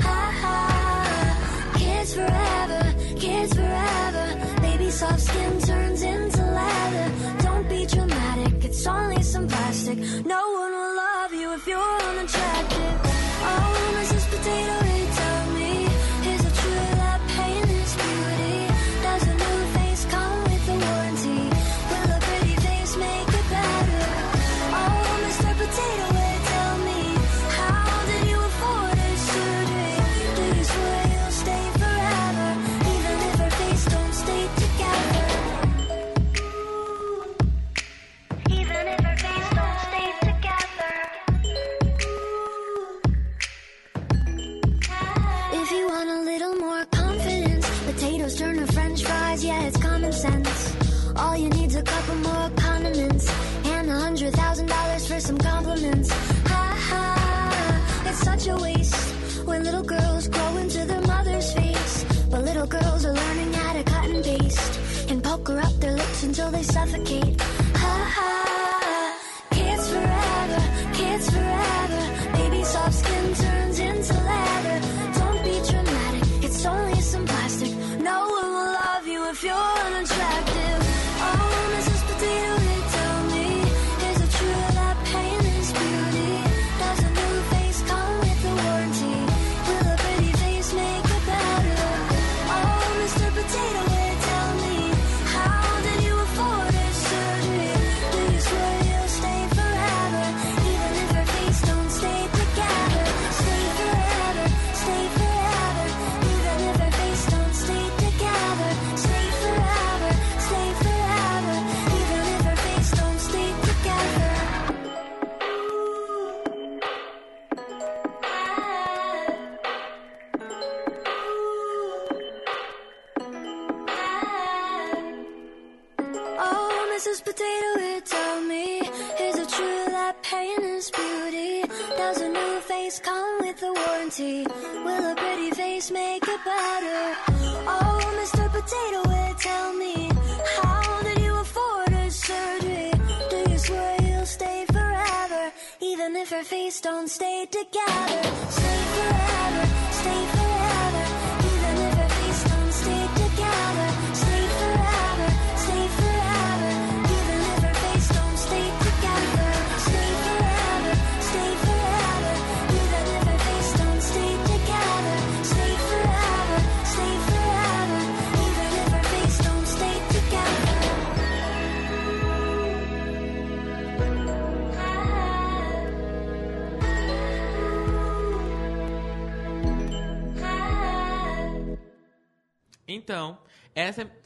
Ha 0.07 0.21
ha, 0.41 1.73
kids 1.75 2.13
forever, 2.13 2.83
kids 3.17 3.53
forever. 3.53 4.25
Baby 4.61 4.89
soft 4.91 5.21
skin 5.21 5.59
turns 5.61 6.01
into 6.03 6.43
leather. 6.59 7.07
Don't 7.41 7.67
be 7.67 7.85
dramatic, 7.87 8.63
it's 8.63 8.85
only 8.85 9.23
some 9.23 9.47
plastic. 9.47 9.97
No 10.35 10.41
one 10.61 10.71
will 10.71 10.95
love 11.05 11.33
you 11.33 11.53
if 11.55 11.65
you're 11.67 11.97
unattractive. 12.09 12.58
Oh, 12.58 12.58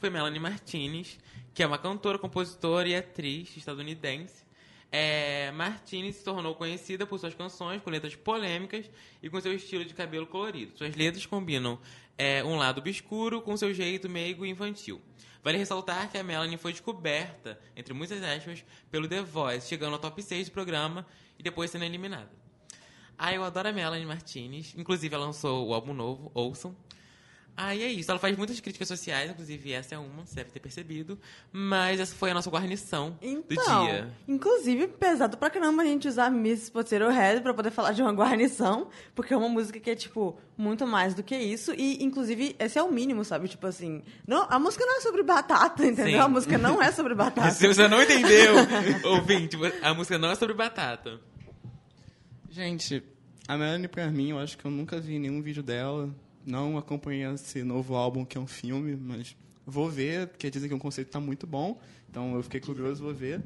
foi 0.04 0.10
Melanie 0.10 0.38
Martinez, 0.38 1.18
que 1.54 1.62
é 1.62 1.66
uma 1.66 1.78
cantora, 1.78 2.18
compositora 2.18 2.86
e 2.86 2.94
atriz 2.94 3.56
estadunidense. 3.56 4.44
É, 4.92 5.50
Martinez 5.52 6.16
se 6.16 6.24
tornou 6.24 6.54
conhecida 6.54 7.06
por 7.06 7.18
suas 7.18 7.32
canções 7.32 7.80
com 7.80 7.88
letras 7.88 8.14
polêmicas 8.14 8.84
e 9.22 9.30
com 9.30 9.40
seu 9.40 9.54
estilo 9.54 9.82
de 9.82 9.94
cabelo 9.94 10.26
colorido. 10.26 10.76
Suas 10.76 10.94
letras 10.94 11.24
combinam 11.24 11.80
é, 12.18 12.44
um 12.44 12.56
lado 12.56 12.80
obscuro 12.80 13.40
com 13.40 13.56
seu 13.56 13.72
jeito 13.72 14.06
meigo 14.06 14.44
e 14.44 14.50
infantil. 14.50 15.00
Vale 15.42 15.56
ressaltar 15.56 16.10
que 16.10 16.18
a 16.18 16.22
Melanie 16.22 16.58
foi 16.58 16.72
descoberta, 16.72 17.58
entre 17.74 17.94
muitas 17.94 18.22
aspas, 18.22 18.62
pelo 18.90 19.08
The 19.08 19.22
Voice, 19.22 19.66
chegando 19.66 19.94
ao 19.94 19.98
top 19.98 20.22
6 20.22 20.50
do 20.50 20.52
programa 20.52 21.06
e 21.38 21.42
depois 21.42 21.70
sendo 21.70 21.86
eliminada. 21.86 22.30
Ah, 23.16 23.32
eu 23.32 23.42
adoro 23.42 23.70
a 23.70 23.72
Melanie 23.72 24.04
Martinez. 24.04 24.74
Inclusive, 24.76 25.14
ela 25.14 25.24
lançou 25.24 25.66
o 25.66 25.72
álbum 25.72 25.94
novo, 25.94 26.30
Ouçam. 26.34 26.76
Ah, 26.76 26.94
e 27.56 27.82
é 27.84 27.88
isso. 27.88 28.10
Ela 28.10 28.18
faz 28.18 28.36
muitas 28.36 28.58
críticas 28.58 28.88
sociais, 28.88 29.30
inclusive 29.30 29.72
essa 29.72 29.94
é 29.94 29.98
uma, 29.98 30.26
você 30.26 30.34
deve 30.36 30.50
ter 30.50 30.58
percebido. 30.58 31.16
Mas 31.52 32.00
essa 32.00 32.14
foi 32.14 32.30
a 32.30 32.34
nossa 32.34 32.50
guarnição 32.50 33.10
do 33.20 33.26
Então, 33.52 33.86
dia. 33.86 34.12
inclusive, 34.26 34.88
pesado 34.88 35.36
pra 35.38 35.48
caramba 35.50 35.82
a 35.82 35.86
gente 35.86 36.08
usar 36.08 36.30
Miss 36.30 36.68
Potato 36.68 37.08
Head 37.10 37.42
pra 37.42 37.54
poder 37.54 37.70
falar 37.70 37.92
de 37.92 38.02
uma 38.02 38.12
guarnição, 38.12 38.88
porque 39.14 39.32
é 39.32 39.36
uma 39.36 39.48
música 39.48 39.78
que 39.78 39.88
é, 39.88 39.94
tipo, 39.94 40.36
muito 40.58 40.84
mais 40.86 41.14
do 41.14 41.22
que 41.22 41.36
isso. 41.36 41.72
E, 41.74 42.02
inclusive, 42.02 42.56
esse 42.58 42.76
é 42.76 42.82
o 42.82 42.90
mínimo, 42.90 43.24
sabe? 43.24 43.46
Tipo 43.46 43.68
assim, 43.68 44.02
não, 44.26 44.46
a 44.50 44.58
música 44.58 44.84
não 44.84 44.98
é 44.98 45.00
sobre 45.00 45.22
batata, 45.22 45.84
entendeu? 45.86 46.06
Sim. 46.06 46.18
A 46.18 46.28
música 46.28 46.58
não 46.58 46.82
é 46.82 46.90
sobre 46.90 47.14
batata. 47.16 47.50
Se 47.52 47.68
você 47.68 47.86
não 47.86 48.02
entendeu, 48.02 48.54
ouvinte, 49.04 49.56
a 49.80 49.94
música 49.94 50.18
não 50.18 50.30
é 50.30 50.34
sobre 50.34 50.54
batata. 50.54 51.20
Gente, 52.50 53.02
a 53.48 53.56
Melanie, 53.56 53.88
pra 53.88 54.08
mim, 54.10 54.30
eu 54.30 54.38
acho 54.38 54.56
que 54.58 54.64
eu 54.64 54.70
nunca 54.70 55.00
vi 55.00 55.18
nenhum 55.18 55.40
vídeo 55.42 55.62
dela. 55.62 56.08
Não 56.44 56.76
acompanhei 56.76 57.24
esse 57.32 57.62
novo 57.62 57.94
álbum, 57.94 58.24
que 58.24 58.36
é 58.36 58.40
um 58.40 58.46
filme, 58.46 58.96
mas 58.96 59.36
vou 59.66 59.88
ver, 59.88 60.28
porque 60.28 60.50
dizem 60.50 60.68
que 60.68 60.74
o 60.74 60.78
conceito 60.78 61.10
tá 61.10 61.20
muito 61.20 61.46
bom. 61.46 61.80
Então 62.08 62.34
eu 62.34 62.42
fiquei 62.42 62.60
curioso, 62.60 63.02
vou 63.02 63.14
ver. 63.14 63.42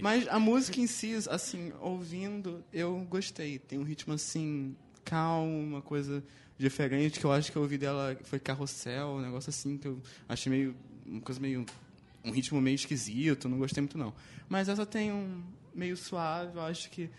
Mas 0.00 0.26
a 0.28 0.38
música 0.38 0.80
em 0.80 0.86
si, 0.86 1.14
assim, 1.28 1.72
ouvindo, 1.80 2.64
eu 2.72 3.06
gostei. 3.08 3.58
Tem 3.58 3.78
um 3.78 3.82
ritmo, 3.82 4.14
assim, 4.14 4.76
calmo, 5.04 5.58
uma 5.58 5.82
coisa 5.82 6.22
diferente, 6.58 7.18
que 7.18 7.24
eu 7.24 7.32
acho 7.32 7.50
que 7.50 7.58
eu 7.58 7.62
ouvi 7.62 7.76
dela 7.76 8.16
foi 8.24 8.38
Carrossel, 8.38 9.08
um 9.08 9.20
negócio 9.20 9.50
assim, 9.50 9.76
que 9.76 9.88
eu 9.88 10.00
achei 10.28 10.50
meio... 10.50 10.74
Uma 11.04 11.20
coisa 11.20 11.40
meio... 11.40 11.66
Um 12.24 12.30
ritmo 12.30 12.60
meio 12.60 12.76
esquisito, 12.76 13.48
não 13.48 13.58
gostei 13.58 13.80
muito, 13.80 13.98
não. 13.98 14.14
Mas 14.48 14.68
essa 14.68 14.86
tem 14.86 15.10
um 15.10 15.42
meio 15.74 15.96
suave, 15.96 16.56
eu 16.56 16.62
acho 16.62 16.88
que 16.90 17.10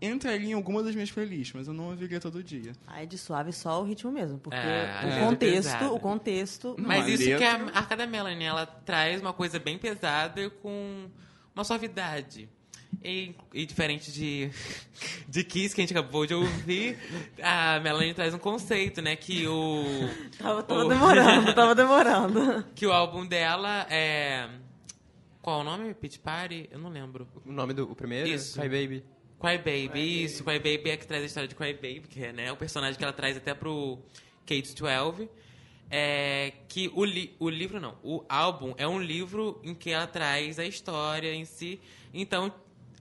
entraria 0.00 0.48
em 0.50 0.52
alguma 0.54 0.82
das 0.82 0.94
minhas 0.94 1.10
playlists, 1.10 1.52
mas 1.54 1.66
eu 1.68 1.74
não 1.74 1.90
ouviria 1.90 2.18
todo 2.20 2.42
dia. 2.42 2.72
Aí 2.86 3.06
de 3.06 3.18
suave 3.18 3.52
só 3.52 3.80
o 3.82 3.84
ritmo 3.84 4.10
mesmo, 4.10 4.38
porque 4.38 4.56
É, 4.56 5.00
o 5.02 5.06
letra 5.06 5.24
contexto, 5.26 5.62
pesada. 5.72 5.92
o 5.92 6.00
contexto... 6.00 6.74
Não, 6.78 6.86
Mas 6.88 7.06
isso 7.08 7.24
que 7.24 7.32
é 7.32 7.50
a 7.50 7.56
letra- 7.58 7.72
marca 7.74 7.96
da 7.96 8.06
Melanie. 8.06 8.46
Ela 8.46 8.64
traz 8.66 9.20
uma 9.20 9.32
coisa 9.32 9.58
bem 9.58 9.76
pesada 9.78 10.48
com 10.62 11.06
uma 11.54 11.64
suavidade. 11.64 12.48
E, 13.04 13.34
e 13.54 13.64
diferente 13.64 14.10
de, 14.10 14.50
de 15.28 15.44
Kiss, 15.44 15.74
que 15.74 15.80
a 15.80 15.84
gente 15.86 15.96
acabou 15.96 16.26
de 16.26 16.34
ouvir, 16.34 16.98
a 17.42 17.78
Melanie 17.80 18.12
traz 18.14 18.34
um 18.34 18.38
conceito, 18.38 19.00
né? 19.00 19.14
Que 19.16 19.46
o, 19.46 19.84
Tava, 20.38 20.62
tava 20.62 20.84
o- 20.84 20.88
demorando, 20.88 21.52
tava 21.54 21.74
demorando. 21.74 22.64
que 22.74 22.86
o 22.86 22.92
álbum 22.92 23.24
dela 23.26 23.86
é... 23.90 24.48
Qual 25.42 25.60
o 25.60 25.64
nome? 25.64 25.94
Pitch 25.94 26.18
Party? 26.18 26.68
Eu 26.70 26.78
não 26.78 26.90
lembro. 26.90 27.26
O 27.46 27.52
nome 27.52 27.72
do 27.72 27.90
o 27.90 27.94
primeiro? 27.94 28.28
Isso. 28.28 28.58
Cry 28.60 28.68
Baby. 28.68 29.04
Cry 29.40 29.58
Baby, 29.58 30.24
isso. 30.24 30.44
Cry 30.44 30.58
Baby 30.58 30.90
é 30.90 30.96
que 30.96 31.06
traz 31.06 31.22
a 31.22 31.26
história 31.26 31.48
de 31.48 31.54
Cry 31.54 31.72
Baby, 31.74 32.02
que 32.08 32.22
é 32.24 32.32
né, 32.32 32.52
o 32.52 32.56
personagem 32.56 32.96
que 32.98 33.02
ela 33.04 33.12
traz 33.12 33.36
até 33.36 33.54
pro 33.54 33.98
Kate 34.46 34.74
12. 34.74 35.28
É, 35.92 36.52
que 36.68 36.88
o, 36.94 37.04
li 37.04 37.34
o 37.40 37.48
livro, 37.50 37.80
não, 37.80 37.98
o 38.04 38.24
álbum 38.28 38.72
é 38.76 38.86
um 38.86 39.00
livro 39.02 39.60
em 39.64 39.74
que 39.74 39.90
ela 39.90 40.06
traz 40.06 40.58
a 40.58 40.64
história 40.64 41.34
em 41.34 41.44
si. 41.44 41.80
Então, 42.14 42.52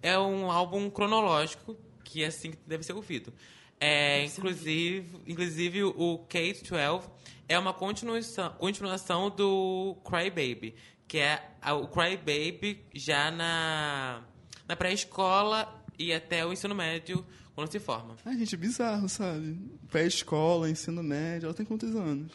é 0.02 0.18
um 0.18 0.50
álbum 0.50 0.90
cronológico, 0.90 1.78
que 2.04 2.24
é 2.24 2.28
assim 2.28 2.52
que 2.52 2.58
deve 2.66 2.84
ser 2.84 2.94
ouvido. 2.94 3.32
É, 3.80 4.24
inclusive, 4.26 5.08
inclusive, 5.28 5.84
o 5.84 6.18
Kate 6.28 6.64
12 6.64 7.08
é 7.48 7.60
uma 7.60 7.74
continuação, 7.74 8.50
continuação 8.54 9.30
do 9.30 9.96
Cry 10.04 10.30
Baby, 10.30 10.74
que 11.08 11.20
é 11.20 11.42
a- 11.62 11.76
o 11.76 11.88
Cry 11.88 12.18
Baby 12.18 12.84
já 12.94 13.30
na, 13.30 14.24
na 14.68 14.76
pré-escola 14.76 15.79
e 16.00 16.14
até 16.14 16.46
o 16.46 16.52
ensino 16.54 16.74
médio, 16.74 17.24
quando 17.54 17.70
se 17.72 17.80
forma. 17.80 18.16
Ai, 18.26 18.38
gente, 18.38 18.56
bizarro, 18.58 19.08
sabe? 19.10 19.60
Pré-escola, 19.92 20.70
ensino 20.70 21.04
médio, 21.04 21.48
ela 21.48 21.54
tem 21.54 21.66
quantos 21.66 21.94
anos? 21.96 22.32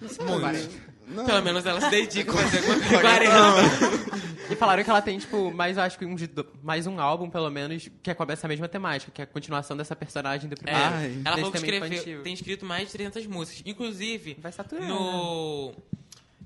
Muito. 0.00 0.90
Não. 1.08 1.26
Pelo 1.26 1.42
menos 1.42 1.66
ela 1.66 1.80
se 1.80 1.90
dedica 1.90 2.30
a 2.32 2.36
fazer 2.36 2.58
alguma 2.70 2.78
coisa. 2.78 3.00
40. 3.00 4.52
E 4.52 4.56
falaram 4.56 4.82
que 4.84 4.90
ela 4.90 5.02
tem, 5.02 5.18
tipo, 5.18 5.52
mais, 5.52 5.76
eu 5.76 5.82
acho 5.82 5.98
que 5.98 6.04
um, 6.04 6.14
de 6.14 6.26
do- 6.28 6.46
mais 6.62 6.86
um 6.86 7.00
álbum, 7.00 7.28
pelo 7.28 7.50
menos, 7.50 7.88
que 8.02 8.10
é 8.10 8.14
com 8.14 8.24
essa 8.30 8.46
mesma 8.46 8.68
temática, 8.68 9.10
que 9.12 9.20
é 9.20 9.24
a 9.24 9.26
continuação 9.26 9.76
dessa 9.76 9.94
personagem 9.96 10.48
do 10.48 10.54
É, 10.54 10.56
primeiro. 10.56 10.80
Ai. 10.84 11.22
ela 11.24 11.36
falou 11.36 11.50
que 11.52 11.58
escreveu, 11.58 11.86
infantil. 11.92 12.22
tem 12.22 12.32
escrito 12.32 12.64
mais 12.64 12.86
de 12.86 12.92
300 12.92 13.26
músicas. 13.26 13.62
Inclusive, 13.66 14.36
Vai 14.40 14.52
saturar, 14.52 14.86
no... 14.88 15.74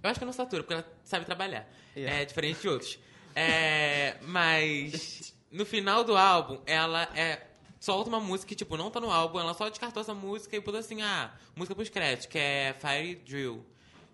Eu 0.02 0.10
acho 0.10 0.18
que 0.18 0.24
não 0.24 0.32
satura, 0.32 0.62
porque 0.62 0.74
ela 0.74 0.86
sabe 1.04 1.24
trabalhar. 1.26 1.66
Yeah. 1.96 2.20
É 2.22 2.24
diferente 2.24 2.60
de 2.62 2.68
outros. 2.68 2.98
É, 3.36 4.16
mas 4.26 5.34
no 5.54 5.64
final 5.64 6.02
do 6.02 6.16
álbum, 6.16 6.60
ela 6.66 7.04
é 7.14 7.46
solta 7.78 8.08
uma 8.08 8.18
música 8.18 8.48
que, 8.48 8.56
tipo, 8.56 8.76
não 8.76 8.90
tá 8.90 8.98
no 8.98 9.10
álbum, 9.10 9.38
ela 9.38 9.54
só 9.54 9.68
descartou 9.68 10.00
essa 10.00 10.14
música 10.14 10.56
e 10.56 10.60
botou 10.60 10.80
assim, 10.80 11.00
ah, 11.00 11.32
música 11.54 11.74
pros 11.76 11.88
créditos, 11.88 12.26
que 12.26 12.38
é 12.38 12.74
Fire 12.80 13.14
Drill. 13.16 13.64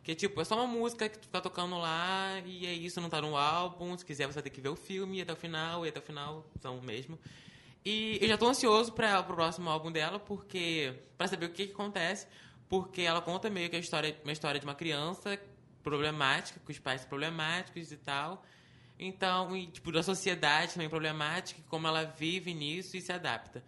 Que, 0.03 0.15
tipo, 0.15 0.39
é 0.41 0.45
só 0.45 0.57
uma 0.57 0.67
música 0.67 1.09
que 1.09 1.19
tu 1.19 1.27
fica 1.27 1.41
tocando 1.41 1.79
lá 1.79 2.41
e 2.45 2.67
é 2.67 2.73
isso, 2.73 3.01
não 3.01 3.09
tá 3.09 3.23
no 3.23 3.37
álbum. 3.37 3.97
Se 3.97 4.05
quiser, 4.05 4.27
você 4.27 4.43
ter 4.43 4.51
que 4.51 4.61
ver 4.61 4.69
o 4.69 4.77
filme 4.77 5.23
até 5.23 5.33
o 5.33 5.37
final, 5.37 5.87
e 5.87 5.89
até 5.89 5.99
o 5.99 6.03
final 6.03 6.45
são 6.61 6.81
mesmo. 6.81 7.19
E 7.85 8.19
eu 8.21 8.29
já 8.29 8.37
tô 8.37 8.47
ansioso 8.47 8.93
para 8.93 9.23
pro 9.23 9.35
próximo 9.35 9.71
álbum 9.71 9.91
dela, 9.91 10.19
porque 10.19 10.95
para 11.17 11.29
saber 11.29 11.47
o 11.47 11.51
que, 11.51 11.67
que 11.69 11.73
acontece, 11.73 12.27
porque 12.69 13.03
ela 13.03 13.23
conta 13.23 13.49
meio 13.49 13.71
que 13.71 13.77
a 13.77 13.79
história, 13.79 14.15
uma 14.25 14.33
história 14.33 14.61
de 14.61 14.67
uma 14.67 14.75
criança 14.75 15.41
problemática, 15.83 16.61
com 16.61 16.71
os 16.71 16.79
pais 16.79 17.05
problemáticos 17.05 17.93
e 17.93 17.97
tal. 17.97 18.45
Então, 19.03 19.57
e, 19.57 19.67
tipo, 19.67 19.91
da 19.91 20.03
sociedade 20.03 20.75
também 20.75 20.89
problemática, 20.89 21.61
como 21.69 21.87
ela 21.87 22.05
vive 22.05 22.53
nisso 22.53 22.97
e 22.97 23.01
se 23.01 23.11
adapta. 23.11 23.65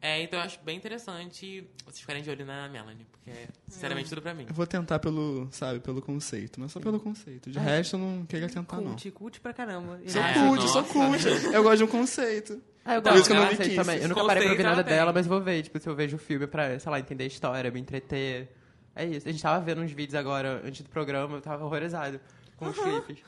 É, 0.00 0.20
então 0.20 0.40
eu 0.40 0.44
acho 0.44 0.58
bem 0.64 0.76
interessante 0.76 1.64
vocês 1.84 2.00
ficarem 2.00 2.24
de 2.24 2.28
olho 2.28 2.44
na 2.44 2.68
Melanie, 2.68 3.06
porque 3.08 3.30
é, 3.30 3.46
sinceramente, 3.68 4.08
tudo 4.08 4.20
pra 4.20 4.34
mim. 4.34 4.46
Eu 4.48 4.54
vou 4.54 4.66
tentar 4.66 4.98
pelo, 4.98 5.46
sabe, 5.52 5.78
pelo 5.78 6.02
conceito, 6.02 6.58
mas 6.60 6.72
só 6.72 6.80
pelo 6.80 6.98
conceito. 6.98 7.48
De 7.48 7.56
resto, 7.60 7.94
eu 7.94 8.00
não 8.00 8.26
queria 8.26 8.48
tentar, 8.48 8.78
não. 8.80 8.90
Cult, 8.96 9.10
cult 9.12 9.40
pra 9.40 9.52
caramba. 9.52 10.00
Sou 10.08 10.20
É, 10.20 10.32
cult, 10.34 10.68
sou 10.68 10.82
cult. 10.82 11.24
Eu 11.52 11.62
gosto 11.62 11.76
de 11.78 11.84
um 11.84 11.86
conceito. 11.86 12.60
Ah, 12.84 12.94
eu 12.94 12.98
Então, 12.98 13.12
gosto 13.12 13.20
isso 13.20 13.30
que 13.30 13.36
eu 13.36 13.76
não 13.76 13.76
também. 13.84 14.02
Eu 14.02 14.08
nunca 14.08 14.24
parei 14.26 14.42
pra 14.42 14.50
ouvir 14.50 14.62
nada 14.64 14.82
tem. 14.82 14.92
dela, 14.92 15.12
mas 15.12 15.24
vou 15.24 15.40
ver. 15.40 15.62
Tipo, 15.62 15.78
se 15.78 15.88
eu 15.88 15.94
vejo 15.94 16.16
o 16.16 16.18
filme 16.18 16.48
pra, 16.48 16.76
sei 16.80 16.90
lá, 16.90 16.98
entender 16.98 17.22
a 17.22 17.26
história, 17.28 17.70
me 17.70 17.78
entreter. 17.78 18.50
É 18.96 19.04
isso. 19.04 19.28
A 19.28 19.30
gente 19.30 19.40
tava 19.40 19.64
vendo 19.64 19.82
uns 19.82 19.92
vídeos 19.92 20.16
agora, 20.16 20.60
antes 20.64 20.82
do 20.82 20.88
programa, 20.90 21.36
eu 21.36 21.40
tava 21.40 21.64
horrorizado 21.64 22.20
com 22.56 22.66
os 22.68 22.76
clipes 22.76 23.18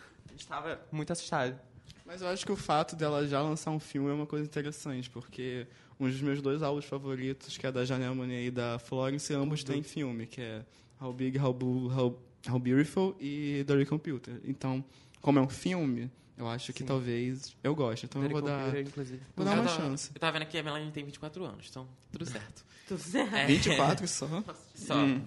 estava 0.40 0.80
muito 0.90 1.12
assustado. 1.12 1.58
Mas 2.04 2.20
eu 2.20 2.28
acho 2.28 2.44
que 2.44 2.52
o 2.52 2.56
fato 2.56 2.94
dela 2.94 3.26
já 3.26 3.40
lançar 3.40 3.70
um 3.70 3.80
filme 3.80 4.10
é 4.10 4.12
uma 4.12 4.26
coisa 4.26 4.44
interessante, 4.44 5.08
porque 5.08 5.66
um 5.98 6.08
dos 6.08 6.20
meus 6.20 6.42
dois 6.42 6.62
álbuns 6.62 6.84
favoritos, 6.84 7.56
que 7.56 7.66
é 7.66 7.72
da 7.72 7.84
Janelle 7.84 8.14
Monáe 8.14 8.46
e 8.46 8.50
da 8.50 8.78
Florence, 8.78 9.32
ambos 9.32 9.64
têm 9.64 9.78
uhum. 9.78 9.82
filme, 9.82 10.26
que 10.26 10.40
é 10.40 10.64
How 11.00 11.12
Big, 11.12 11.38
How, 11.38 11.52
Blue, 11.54 11.90
How, 11.90 12.22
How 12.50 12.58
Beautiful 12.58 13.16
e 13.18 13.64
Dirty 13.66 13.86
Computer. 13.86 14.38
Então, 14.44 14.84
como 15.20 15.38
é 15.38 15.42
um 15.42 15.48
filme, 15.48 16.10
eu 16.36 16.46
acho 16.46 16.72
que 16.72 16.84
talvez 16.84 17.56
eu 17.62 17.74
goste. 17.74 18.04
Então 18.06 18.20
Dirty 18.20 18.34
eu 18.34 18.40
vou 18.40 18.50
Computer, 18.50 18.72
dar, 18.72 18.80
inclusive. 18.88 19.22
vou 19.34 19.46
dar 19.46 19.52
uma 19.52 19.64
tava, 19.64 19.76
chance. 19.76 20.10
Eu 20.14 20.20
tava 20.20 20.32
vendo 20.32 20.42
aqui, 20.42 20.58
a 20.58 20.62
Melanie 20.62 20.90
tem 20.90 21.04
24 21.04 21.44
anos, 21.44 21.66
então 21.70 21.88
tudo 22.12 22.26
certo. 22.26 22.64
tudo 22.86 23.00
certo. 23.00 23.34
É. 23.34 23.46
24 23.48 24.06
só? 24.08 24.44
Só. 24.74 24.96
Hum. 24.96 25.22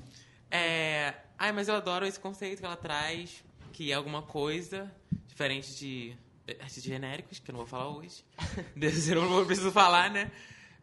É, 0.51 1.13
ai, 1.37 1.51
mas 1.51 1.67
eu 1.67 1.75
adoro 1.75 2.05
esse 2.05 2.19
conceito 2.19 2.59
que 2.59 2.65
ela 2.65 2.77
traz 2.77 3.43
que 3.77 3.91
é 3.91 3.93
alguma 3.93 4.23
coisa 4.23 4.91
diferente 5.27 5.77
de 5.77 6.17
artistas 6.59 6.83
genéricos, 6.83 7.37
que 7.37 7.51
eu 7.51 7.53
não 7.53 7.59
vou 7.59 7.67
falar 7.67 7.89
hoje. 7.89 8.25
Desse 8.75 9.11
eu 9.11 9.23
não 9.23 9.45
preciso 9.45 9.71
falar, 9.71 10.09
né? 10.09 10.31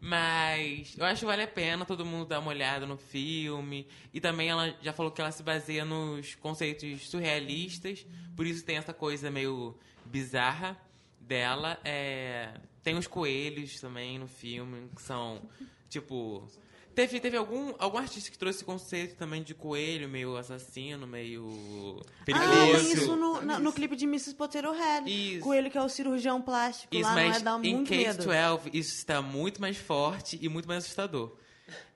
Mas 0.00 0.96
eu 0.96 1.04
acho 1.04 1.20
que 1.20 1.26
vale 1.26 1.42
a 1.42 1.48
pena 1.48 1.84
todo 1.84 2.06
mundo 2.06 2.28
dar 2.28 2.38
uma 2.38 2.50
olhada 2.50 2.86
no 2.86 2.96
filme. 2.96 3.84
E 4.12 4.20
também 4.20 4.48
ela 4.48 4.72
já 4.80 4.92
falou 4.92 5.10
que 5.10 5.20
ela 5.20 5.32
se 5.32 5.42
baseia 5.42 5.84
nos 5.84 6.36
conceitos 6.36 7.08
surrealistas, 7.08 8.06
por 8.36 8.46
isso 8.46 8.64
tem 8.64 8.76
essa 8.76 8.94
coisa 8.94 9.28
meio 9.28 9.76
bizarra 10.04 10.80
dela. 11.18 11.80
É... 11.84 12.54
Tem 12.84 12.96
os 12.96 13.08
coelhos 13.08 13.80
também 13.80 14.20
no 14.20 14.28
filme, 14.28 14.88
que 14.94 15.02
são 15.02 15.42
tipo 15.90 16.48
Teve, 16.94 17.18
teve 17.18 17.36
algum, 17.36 17.74
algum 17.78 17.98
artista 17.98 18.30
que 18.30 18.38
trouxe 18.38 18.58
esse 18.58 18.64
conceito 18.64 19.16
também 19.16 19.42
de 19.42 19.52
coelho, 19.52 20.08
meio 20.08 20.36
assassino, 20.36 21.06
meio 21.06 22.00
perigoso. 22.24 22.50
Ah, 22.52 22.68
isso 22.78 23.16
no, 23.16 23.42
no, 23.42 23.58
no 23.58 23.72
clipe 23.72 23.96
de 23.96 24.04
Mrs. 24.04 24.34
Potato 24.36 24.70
Head. 24.70 25.10
Isso. 25.10 25.40
Coelho 25.40 25.70
que 25.70 25.76
é 25.76 25.82
o 25.82 25.88
cirurgião 25.88 26.40
plástico 26.40 26.94
é? 26.94 26.98
isso, 26.98 27.08
lá, 27.08 27.14
mas 27.14 27.42
dá 27.42 27.58
muito 27.58 27.92
em 27.92 28.04
Case 28.04 28.18
12, 28.18 28.70
isso 28.72 28.94
está 28.94 29.20
muito 29.20 29.60
mais 29.60 29.76
forte 29.76 30.38
e 30.40 30.48
muito 30.48 30.68
mais 30.68 30.84
assustador. 30.84 31.36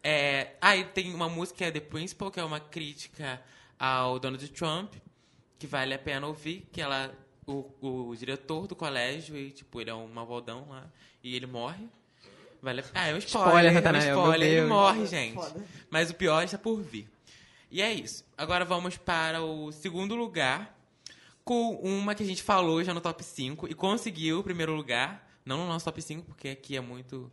É, 0.03 0.57
aí 0.61 0.85
tem 0.85 1.15
uma 1.15 1.29
música 1.29 1.59
que 1.59 1.65
é 1.65 1.71
The 1.71 1.81
Principal, 1.81 2.31
que 2.31 2.41
é 2.41 2.45
uma 2.45 2.59
crítica 2.59 3.41
ao 3.79 4.19
Donald 4.19 4.49
Trump, 4.49 4.95
que 5.59 5.67
vale 5.67 5.95
a 5.95 5.99
pena 5.99 6.27
ouvir, 6.27 6.69
que 6.73 6.81
ela... 6.81 7.15
O, 7.47 8.11
o 8.11 8.15
diretor 8.15 8.67
do 8.67 8.77
colégio, 8.77 9.35
e, 9.35 9.51
tipo, 9.51 9.81
ele 9.81 9.89
é 9.89 9.95
um 9.95 10.07
malvadão 10.07 10.67
lá, 10.69 10.87
e 11.25 11.35
ele 11.35 11.47
morre. 11.47 11.89
Vale 12.61 12.81
a... 12.81 12.85
Ah, 12.95 13.07
é 13.09 13.15
um 13.15 13.19
spoiler. 13.19 13.73
Spoiler, 13.73 13.87
é 13.87 13.93
um 13.93 14.21
spoiler. 14.21 14.49
Ele 14.49 14.67
morre, 14.67 15.07
gente. 15.07 15.35
Foda. 15.35 15.65
Mas 15.91 16.11
o 16.11 16.15
pior 16.15 16.43
está 16.43 16.59
por 16.59 16.81
vir. 16.81 17.09
E 17.71 17.83
é 17.83 17.93
isso. 17.93 18.25
Agora 18.37 18.65
vamos 18.65 18.97
para 18.97 19.43
o 19.43 19.71
segundo 19.73 20.15
lugar, 20.15 20.77
com 21.45 21.73
uma 21.77 22.15
que 22.15 22.23
a 22.23 22.27
gente 22.27 22.43
falou 22.43 22.83
já 22.83 22.93
no 22.93 23.01
top 23.01 23.23
5 23.23 23.69
e 23.69 23.75
conseguiu 23.75 24.41
o 24.41 24.43
primeiro 24.43 24.75
lugar. 24.75 25.27
Não 25.45 25.57
no 25.57 25.67
nosso 25.67 25.85
top 25.85 26.01
5, 26.03 26.25
porque 26.25 26.49
aqui 26.49 26.77
é 26.77 26.81
muito 26.81 27.31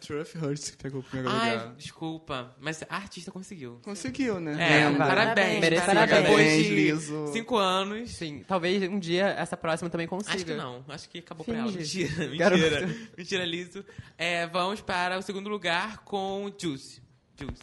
Truff 0.00 0.36
é 0.36 0.40
Hurst 0.40 0.70
que 0.72 0.76
pegou 0.76 1.00
o 1.00 1.02
primeiro 1.02 1.30
Ai, 1.30 1.52
lugar. 1.56 1.74
desculpa. 1.76 2.54
Mas 2.60 2.82
a 2.88 2.96
artista 2.96 3.30
conseguiu. 3.30 3.78
Conseguiu, 3.82 4.40
né? 4.40 4.56
É, 4.58 4.80
É, 4.82 4.90
parabéns. 4.96 5.60
Merecido. 5.60 5.86
Parabéns, 5.86 6.22
Depois 6.24 6.66
Liso. 6.66 7.30
cinco 7.32 7.56
anos. 7.56 8.10
Sim, 8.10 8.44
talvez 8.46 8.82
um 8.84 8.98
dia 8.98 9.26
essa 9.38 9.56
próxima 9.56 9.88
também 9.90 10.06
consiga. 10.06 10.34
Acho 10.36 10.44
que 10.44 10.54
não. 10.54 10.84
Acho 10.88 11.08
que 11.08 11.18
acabou 11.18 11.44
pra 11.44 11.56
ela. 11.56 11.70
Mentira, 11.70 12.26
mentira. 12.28 12.96
Mentira, 13.16 13.44
liso. 13.44 13.84
É, 14.18 14.46
vamos 14.46 14.80
para 14.80 15.18
o 15.18 15.22
segundo 15.22 15.48
lugar 15.48 15.98
com 16.04 16.52
Juice. 16.60 17.02
Juice. 17.38 17.62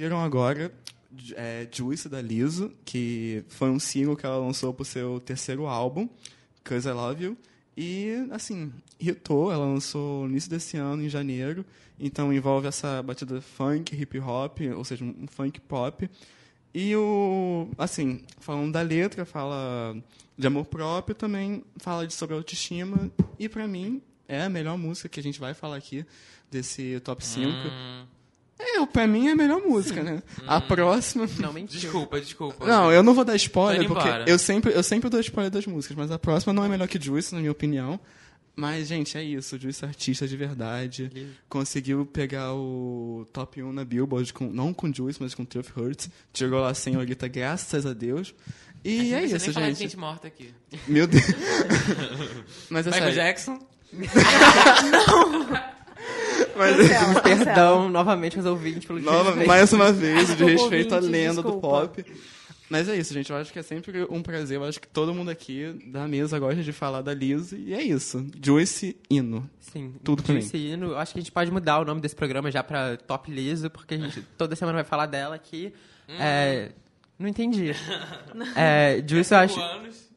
viram 0.00 0.18
agora 0.18 0.72
é 1.34 1.68
Juice 1.70 2.08
da 2.08 2.22
Lizzo, 2.22 2.72
que 2.86 3.44
foi 3.48 3.68
um 3.68 3.78
single 3.78 4.16
que 4.16 4.24
ela 4.24 4.38
lançou 4.38 4.72
pro 4.72 4.82
seu 4.82 5.20
terceiro 5.20 5.66
álbum, 5.66 6.08
Cause 6.64 6.88
I 6.88 6.92
Love 6.92 7.24
You. 7.24 7.36
E, 7.76 8.26
assim, 8.30 8.72
hitou, 8.98 9.52
ela 9.52 9.66
lançou 9.66 10.22
no 10.22 10.30
início 10.30 10.48
desse 10.48 10.78
ano, 10.78 11.02
em 11.02 11.08
janeiro. 11.10 11.66
Então 11.98 12.32
envolve 12.32 12.66
essa 12.66 13.02
batida 13.02 13.42
funk, 13.42 13.94
hip 13.94 14.18
hop, 14.20 14.60
ou 14.74 14.84
seja, 14.84 15.04
um 15.04 15.26
funk 15.26 15.60
pop. 15.60 16.08
E 16.72 16.96
o. 16.96 17.68
Assim, 17.76 18.22
falando 18.38 18.72
da 18.72 18.80
letra, 18.80 19.26
fala 19.26 19.94
de 20.38 20.46
amor 20.46 20.64
próprio, 20.64 21.14
também 21.14 21.62
fala 21.76 22.06
de 22.06 22.14
sobre 22.14 22.34
autoestima. 22.34 23.10
E 23.38 23.50
para 23.50 23.68
mim, 23.68 24.00
é 24.26 24.44
a 24.44 24.48
melhor 24.48 24.78
música 24.78 25.10
que 25.10 25.20
a 25.20 25.22
gente 25.22 25.38
vai 25.38 25.52
falar 25.52 25.76
aqui 25.76 26.06
desse 26.50 27.00
top 27.00 27.22
5. 27.22 27.50
Hum. 27.50 28.19
É, 28.60 28.86
pra 28.86 29.06
mim 29.06 29.28
é 29.28 29.32
a 29.32 29.36
melhor 29.36 29.60
música, 29.62 30.02
né? 30.02 30.22
A 30.46 30.60
próxima. 30.60 31.28
Não, 31.38 31.52
mentiu. 31.52 31.80
desculpa, 31.80 32.20
desculpa. 32.20 32.66
Não, 32.66 32.92
eu 32.92 33.02
não 33.02 33.14
vou 33.14 33.24
dar 33.24 33.34
spoiler, 33.36 33.86
porque 33.88 34.08
eu 34.30 34.38
sempre, 34.38 34.72
eu 34.72 34.82
sempre 34.82 35.08
dou 35.08 35.20
spoiler 35.20 35.50
das 35.50 35.66
músicas, 35.66 35.96
mas 35.96 36.10
a 36.10 36.18
próxima 36.18 36.52
não 36.52 36.64
é 36.64 36.68
melhor 36.68 36.86
que 36.88 37.00
Juice, 37.00 37.34
na 37.34 37.40
minha 37.40 37.52
opinião. 37.52 37.98
Mas, 38.54 38.88
gente, 38.88 39.16
é 39.16 39.22
isso. 39.22 39.58
Juice 39.58 39.84
é 39.84 39.88
artista 39.88 40.28
de 40.28 40.36
verdade. 40.36 41.10
Conseguiu 41.48 42.04
pegar 42.04 42.52
o 42.52 43.26
top 43.32 43.62
1 43.62 43.72
na 43.72 43.84
Billboard, 43.84 44.32
com, 44.34 44.44
não 44.50 44.74
com 44.74 44.92
Juice, 44.92 45.22
mas 45.22 45.34
com 45.34 45.44
Truth 45.44 45.70
Hurts. 45.76 46.10
Chegou 46.34 46.60
lá 46.60 46.74
sem 46.74 46.96
Olita, 46.96 47.26
graças 47.28 47.86
a 47.86 47.94
Deus. 47.94 48.34
E 48.84 48.98
A 48.98 49.02
gente 49.02 49.14
é 49.14 49.18
não 49.18 49.24
isso, 49.36 49.44
nem 49.46 49.52
falar 49.54 49.66
de 49.66 49.72
gente. 49.72 49.82
gente 49.90 49.96
morta 49.96 50.26
aqui. 50.26 50.52
Meu 50.86 51.06
Deus. 51.06 51.24
mas 52.68 52.86
é 52.86 52.90
Michael 52.90 53.12
sério. 53.12 53.14
Jackson? 53.14 53.58
Mas, 56.60 56.76
Cancela, 56.76 57.20
Perdão 57.22 57.88
novamente 57.88 58.36
aos 58.36 58.46
ouvintes 58.46 58.84
pelo 58.84 59.00
Nova, 59.00 59.34
mais 59.44 59.72
uma 59.72 59.92
vez, 59.92 60.36
de 60.36 60.44
respeito 60.44 60.94
à 60.94 60.98
lenda 60.98 61.42
do 61.42 61.50
desculpa. 61.50 61.88
pop. 61.88 62.04
Mas 62.68 62.88
é 62.88 62.96
isso, 62.96 63.12
gente. 63.12 63.28
Eu 63.30 63.36
acho 63.36 63.52
que 63.52 63.58
é 63.58 63.62
sempre 63.62 64.06
um 64.08 64.22
prazer. 64.22 64.56
Eu 64.56 64.64
acho 64.64 64.80
que 64.80 64.86
todo 64.86 65.12
mundo 65.12 65.28
aqui 65.28 65.74
da 65.86 66.06
mesa 66.06 66.38
gosta 66.38 66.62
de 66.62 66.72
falar 66.72 67.02
da 67.02 67.12
Liz. 67.12 67.50
E 67.50 67.74
é 67.74 67.82
isso. 67.82 68.24
Joyce 68.40 68.96
Hino. 69.10 69.50
Sim, 69.58 69.92
Tudo 70.04 70.22
pra 70.22 70.32
mim. 70.34 70.40
Juice 70.40 70.56
Hino. 70.56 70.94
Acho 70.94 71.12
que 71.12 71.18
a 71.18 71.22
gente 71.22 71.32
pode 71.32 71.50
mudar 71.50 71.80
o 71.80 71.84
nome 71.84 72.00
desse 72.00 72.14
programa 72.14 72.48
já 72.48 72.62
pra 72.62 72.96
Top 72.96 73.28
Liso, 73.28 73.68
porque 73.70 73.94
a 73.94 73.98
gente 73.98 74.22
toda 74.38 74.54
semana 74.54 74.76
vai 74.76 74.84
falar 74.84 75.06
dela 75.06 75.34
aqui. 75.34 75.72
É, 76.08 76.70
não 77.18 77.26
entendi. 77.28 77.74
É, 78.54 79.02
Juice 79.04 79.34
eu 79.34 79.38
acho... 79.40 79.60
Anos. 79.60 80.09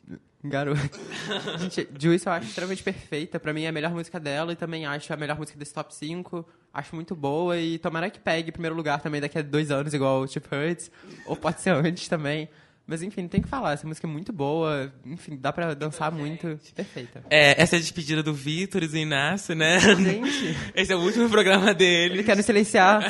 Garoto. 0.44 1.00
Gente, 1.60 1.88
Juice 1.98 2.28
eu 2.28 2.34
acho 2.34 2.48
extremamente 2.48 2.84
perfeita. 2.84 3.40
Pra 3.40 3.54
mim 3.54 3.64
é 3.64 3.70
a 3.70 3.72
melhor 3.72 3.92
música 3.94 4.20
dela 4.20 4.52
e 4.52 4.56
também 4.56 4.86
acho 4.86 5.14
a 5.14 5.18
melhor 5.18 5.38
música 5.38 5.58
desse 5.58 5.74
top 5.74 5.94
5. 5.96 6.46
Acho 6.74 6.96
muito 6.96 7.16
boa 7.16 7.58
e 7.58 7.78
tomara 7.80 8.10
que 8.10 8.20
pegue 8.20 8.50
em 8.50 8.52
primeiro 8.52 8.76
lugar 8.76 9.02
também 9.02 9.22
daqui 9.22 9.38
a 9.38 9.42
dois 9.42 9.72
anos, 9.72 9.94
igual 9.94 10.22
o 10.22 10.28
Chip 10.28 10.48
Hurts. 10.54 10.92
Ou 11.26 11.36
pode 11.36 11.62
ser 11.62 11.72
antes 11.76 12.08
também. 12.08 12.50
Mas 12.86 13.02
enfim, 13.02 13.28
tem 13.30 13.42
que 13.42 13.48
falar. 13.48 13.72
Essa 13.72 13.88
música 13.88 14.06
é 14.06 14.10
muito 14.10 14.34
boa. 14.34 14.92
Enfim, 15.06 15.38
dá 15.38 15.54
pra 15.54 15.74
dançar 15.74 16.12
muito. 16.12 16.60
Perfeita. 16.76 17.24
É, 17.30 17.62
essa 17.62 17.76
é 17.76 17.78
a 17.78 17.82
despedida 17.82 18.22
do 18.22 18.34
Vitor 18.34 18.84
e 18.84 18.88
do 18.88 18.98
Inácio, 18.98 19.56
né? 19.56 19.80
Gente. 19.80 20.58
Esse 20.76 20.92
é 20.92 20.96
o 20.96 21.00
último 21.00 21.30
programa 21.30 21.74
dele. 21.74 22.16
Ele 22.16 22.24
quer 22.24 22.36
nos 22.36 22.46
silenciar. 22.46 23.02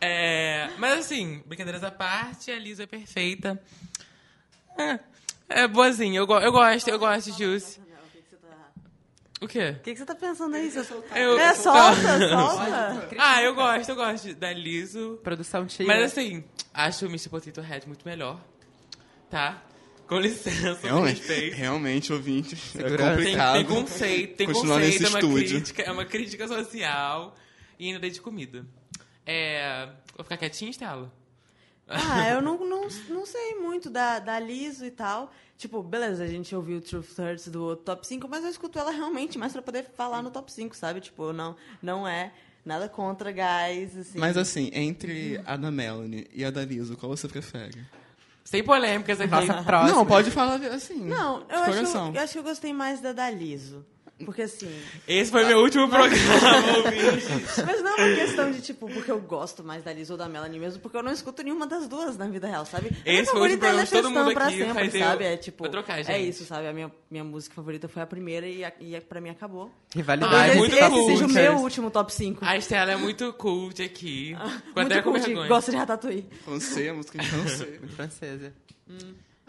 É, 0.00 0.70
mas 0.78 1.00
assim, 1.00 1.42
brincadeiras 1.46 1.84
à 1.84 1.90
parte, 1.90 2.50
a 2.50 2.58
Lisa 2.58 2.84
é 2.84 2.86
perfeita. 2.86 3.60
É, 4.78 4.98
é 5.64 5.68
boazinha, 5.68 6.18
eu, 6.18 6.26
go- 6.26 6.38
eu 6.40 6.52
gosto, 6.52 6.88
eu 6.88 6.98
gosto 6.98 7.30
de 7.32 7.38
Juice. 7.44 7.80
O 9.40 9.48
quê? 9.48 9.74
O 9.76 9.82
que, 9.82 9.92
que 9.92 9.98
você 9.98 10.04
tá 10.06 10.14
pensando 10.14 10.54
aí? 10.54 10.70
Você... 10.70 10.94
Eu- 11.16 11.36
É, 11.38 11.52
solta, 11.54 11.96
solta. 12.30 13.08
Ah, 13.18 13.42
eu 13.42 13.54
gosto, 13.56 13.88
eu 13.88 13.96
gosto 13.96 14.34
da 14.36 14.52
Liso. 14.52 15.18
Produção 15.22 15.66
tira. 15.66 15.88
Mas 15.88 16.12
assim, 16.12 16.44
acho 16.72 17.06
o 17.06 17.08
Mr. 17.08 17.28
Potato 17.28 17.60
Head 17.60 17.86
muito 17.88 18.06
melhor. 18.06 18.40
Tá? 19.28 19.60
Com 20.06 20.20
licença, 20.20 20.76
com 20.76 20.86
Realmente, 20.86 21.18
respeito. 21.18 21.56
realmente 21.56 22.12
ouvinte. 22.12 22.54
É 22.54 22.58
Segurança. 22.58 22.96
Tem, 22.98 23.16
complicado. 23.16 23.52
tem 23.54 23.64
conceito, 23.64 24.36
tem 24.36 24.46
continuar 24.46 24.74
conceito, 24.76 24.92
nesse 24.92 25.04
é 25.04 25.08
uma 25.08 25.18
estúdio. 25.18 25.48
crítica, 25.48 25.82
é 25.82 25.90
uma 25.90 26.04
crítica 26.04 26.48
social 26.48 27.34
e 27.78 27.86
ainda 27.88 27.98
dei 27.98 28.10
de 28.10 28.20
comida. 28.20 28.64
É, 29.26 29.88
vou 30.16 30.22
ficar 30.22 30.36
quietinha, 30.36 30.70
Estela? 30.70 31.10
Ah, 31.88 32.28
eu 32.30 32.40
não, 32.40 32.58
não, 32.64 32.88
não 33.08 33.26
sei 33.26 33.54
muito 33.54 33.90
da, 33.90 34.18
da 34.18 34.38
Liso 34.38 34.84
e 34.84 34.90
tal. 34.90 35.30
Tipo, 35.56 35.82
beleza, 35.82 36.24
a 36.24 36.26
gente 36.26 36.54
ouviu 36.54 36.78
o 36.78 36.80
Truth 36.80 37.18
Hurts 37.18 37.48
do 37.48 37.76
top 37.76 38.06
5, 38.06 38.26
mas 38.28 38.42
eu 38.44 38.50
escuto 38.50 38.78
ela 38.78 38.90
realmente 38.90 39.38
mais 39.38 39.52
pra 39.52 39.62
poder 39.62 39.84
falar 39.96 40.22
no 40.22 40.30
top 40.30 40.50
5, 40.52 40.74
sabe? 40.74 41.00
Tipo, 41.00 41.32
não, 41.32 41.54
não 41.80 42.06
é 42.06 42.32
nada 42.64 42.88
contra 42.88 43.30
guys, 43.30 43.96
assim. 43.96 44.18
Mas 44.18 44.36
assim, 44.36 44.70
entre 44.72 45.40
a 45.46 45.56
da 45.56 45.70
Melanie 45.70 46.26
e 46.32 46.44
a 46.44 46.50
da 46.50 46.64
Liso, 46.64 46.96
qual 46.96 47.14
você 47.14 47.28
prefere? 47.28 47.78
Sem 48.44 48.62
polêmicas 48.62 49.20
aqui. 49.20 49.30
Nossa, 49.30 49.62
próxima. 49.62 49.96
Não, 49.96 50.04
pode 50.04 50.30
falar 50.30 50.60
assim. 50.66 51.04
Não, 51.06 51.44
eu 51.48 51.58
acho, 51.60 51.96
eu 51.96 52.20
acho 52.20 52.32
que 52.32 52.38
eu 52.38 52.42
gostei 52.42 52.72
mais 52.72 53.00
da 53.00 53.12
da 53.12 53.30
Liso. 53.30 53.86
Porque 54.24 54.42
assim. 54.42 54.70
Esse 55.08 55.30
foi 55.32 55.44
meu 55.44 55.58
último 55.60 55.88
programa, 55.88 56.14
ouvinte. 56.78 57.26
Mas 57.66 57.82
não 57.82 57.98
é 57.98 58.04
uma 58.04 58.14
questão 58.16 58.50
de, 58.52 58.60
tipo, 58.60 58.88
porque 58.88 59.10
eu 59.10 59.18
gosto 59.20 59.64
mais 59.64 59.82
da 59.82 59.92
Liso 59.92 60.12
ou 60.12 60.18
da 60.18 60.28
Melanie 60.28 60.60
mesmo, 60.60 60.80
porque 60.80 60.96
eu 60.96 61.02
não 61.02 61.10
escuto 61.12 61.42
nenhuma 61.42 61.66
das 61.66 61.88
duas 61.88 62.16
na 62.16 62.28
vida 62.28 62.46
real, 62.46 62.64
sabe? 62.64 62.90
Esse 63.04 63.30
foi 63.32 63.40
o 63.40 63.42
último 63.42 63.60
favorita 63.60 63.66
é 63.66 63.68
programa 63.68 63.84
de 63.84 63.90
todo 63.90 64.10
mundo 64.12 64.32
pra 64.34 64.46
aqui, 64.46 64.58
sempre, 64.58 64.74
faz 64.74 64.94
eu- 64.94 65.00
sabe? 65.00 65.24
É 65.24 65.36
tipo. 65.36 65.68
Trocar, 65.68 65.98
É 66.08 66.20
isso, 66.20 66.44
sabe? 66.44 66.68
A 66.68 66.72
minha, 66.72 66.92
minha 67.10 67.24
música 67.24 67.54
favorita 67.54 67.88
foi 67.88 68.00
a 68.02 68.06
primeira 68.06 68.46
e, 68.46 68.64
a, 68.64 68.72
e 68.80 68.94
a, 68.94 69.00
pra 69.00 69.20
mim 69.20 69.30
acabou. 69.30 69.70
Rivalidade. 69.94 70.32
Ah, 70.34 70.38
Talvez 70.38 70.56
muito 70.58 70.74
esse, 70.76 70.88
cool, 70.90 71.06
seja 71.08 71.26
o 71.26 71.28
meu 71.30 71.56
último 71.56 71.90
top 71.90 72.12
5. 72.14 72.44
A 72.44 72.56
Estela 72.56 72.92
é 72.92 72.96
muito 72.96 73.32
cult 73.32 73.82
aqui. 73.82 74.36
Até 74.76 74.82
Muito 74.94 75.02
com 75.02 75.10
cult, 75.12 75.24
vergonha. 75.26 75.48
gosto 75.48 75.70
de 75.72 75.76
Ratatouille. 75.76 76.28
Francês, 76.44 76.94
música 76.94 77.18
de 77.18 77.26
francês. 77.28 77.80
Francesa. 77.96 78.52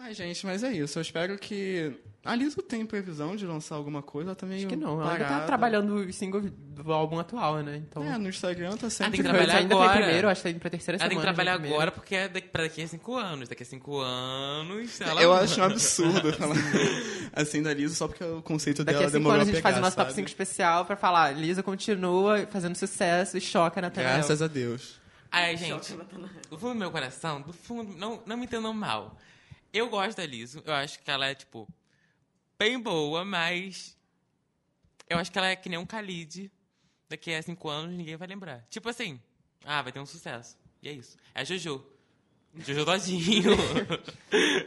Ai, 0.04 0.12
gente, 0.12 0.44
mas 0.44 0.62
é 0.62 0.70
isso. 0.70 0.98
Eu 0.98 1.02
espero 1.02 1.38
que. 1.38 1.96
A 2.22 2.34
Liso 2.34 2.60
tem 2.62 2.84
previsão 2.84 3.34
de 3.36 3.46
lançar 3.46 3.74
alguma 3.74 4.02
coisa. 4.02 4.30
Ela 4.30 4.36
tá 4.36 4.46
Acho 4.46 4.66
que 4.66 4.76
não. 4.76 5.00
Ela 5.00 5.12
ainda 5.12 5.24
tá 5.24 5.40
trabalhando 5.46 5.94
o 5.94 6.12
single 6.12 6.42
do 6.42 6.92
álbum 6.92 7.18
atual, 7.18 7.62
né? 7.62 7.76
Então. 7.88 8.02
É, 8.04 8.18
no 8.18 8.28
Instagram 8.28 8.76
tá 8.76 8.86
Ah, 8.86 8.90
sempre. 8.90 9.12
tem 9.12 9.22
que 9.22 9.28
trabalhar 9.30 9.56
ainda 9.58 9.74
agora. 9.74 9.92
primeiro, 9.96 10.28
acho 10.28 10.40
que 10.40 10.42
tá 10.42 10.50
indo 10.50 10.60
pra 10.60 10.68
terceira 10.70 10.96
Ela 10.98 11.08
tem 11.08 11.18
semana. 11.18 11.30
que 11.30 11.34
trabalhar 11.34 11.52
já 11.52 11.58
primeiro. 11.58 11.76
agora 11.76 11.92
porque 11.92 12.14
é 12.14 12.28
daqui, 12.28 12.48
pra 12.48 12.62
daqui 12.64 12.82
a 12.82 12.88
cinco 12.88 13.16
anos. 13.16 13.48
Daqui 13.48 13.62
a 13.62 13.66
cinco 13.66 13.98
anos. 13.98 15.00
Ela... 15.00 15.22
Eu 15.22 15.32
acho 15.32 15.58
um 15.60 15.64
absurdo 15.64 16.32
falar 16.36 16.54
assim 17.32 17.62
da 17.62 17.72
Liso 17.72 17.94
só 17.94 18.06
porque 18.06 18.24
o 18.24 18.42
conceito 18.42 18.84
Daqui 18.84 18.98
dela 18.98 19.06
a 19.06 19.10
cinco 19.10 19.18
demorou 19.20 19.36
anos 19.36 19.48
a 19.48 19.50
a 19.50 19.54
gente 19.54 19.62
pegar, 19.62 19.68
faz 19.70 19.78
o 19.78 19.80
nosso 19.80 19.96
top 19.96 20.10
sabe? 20.10 20.16
5 20.16 20.28
especial 20.28 20.84
pra 20.84 20.96
falar, 20.96 21.30
Lisa 21.32 21.62
continua 21.62 22.46
fazendo 22.50 22.74
sucesso 22.76 23.38
e 23.38 23.40
choca 23.40 23.80
na 23.80 23.88
tela. 23.90 24.12
Graças 24.14 24.42
a 24.42 24.46
Deus. 24.46 25.00
Ai, 25.30 25.56
gente, 25.56 25.94
do 26.50 26.58
fundo 26.58 26.74
do 26.74 26.78
meu 26.78 26.90
coração, 26.90 27.40
do 27.40 27.52
fundo, 27.54 27.96
não, 27.96 28.22
não 28.26 28.36
me 28.36 28.44
entendam 28.44 28.72
mal. 28.74 29.18
Eu 29.74 29.88
gosto 29.90 30.16
da 30.16 30.24
Liso, 30.24 30.62
eu 30.64 30.72
acho 30.72 31.00
que 31.00 31.10
ela 31.10 31.26
é, 31.26 31.34
tipo, 31.34 31.68
bem 32.56 32.78
boa, 32.80 33.24
mas 33.24 33.96
eu 35.10 35.18
acho 35.18 35.32
que 35.32 35.36
ela 35.38 35.48
é 35.48 35.56
que 35.56 35.68
nem 35.68 35.78
um 35.78 35.84
Khalid. 35.84 36.50
Daqui 37.08 37.34
a 37.34 37.42
cinco 37.42 37.68
anos 37.68 37.94
ninguém 37.96 38.16
vai 38.16 38.26
lembrar. 38.28 38.64
Tipo 38.70 38.88
assim, 38.88 39.20
ah, 39.64 39.82
vai 39.82 39.90
ter 39.92 39.98
um 40.00 40.06
sucesso. 40.06 40.56
E 40.80 40.88
é 40.88 40.92
isso. 40.92 41.16
É 41.34 41.40
a 41.40 41.44
Jojo. 41.44 41.84
Jojo 42.56 42.84
Todinho. 42.84 43.42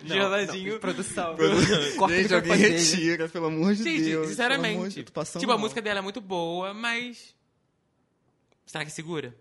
Jojo 0.06 0.46
Todinho. 0.46 0.80
Produção. 0.80 1.36
Corta 1.98 2.14
o 2.16 2.22
gente, 2.22 2.34
alguém 2.36 2.56
retira, 2.58 3.30
pelo 3.30 3.46
amor 3.48 3.74
de 3.74 3.84
Gente, 3.84 4.04
Deus. 4.04 4.28
sinceramente. 4.28 5.04
de- 5.04 5.12
passando 5.12 5.40
tipo, 5.40 5.52
a 5.54 5.56
mal. 5.56 5.62
música 5.62 5.82
dela 5.82 6.00
é 6.00 6.02
muito 6.02 6.20
boa, 6.20 6.74
mas. 6.74 7.34
Será 8.66 8.84
que 8.84 8.92
segura? 8.92 9.34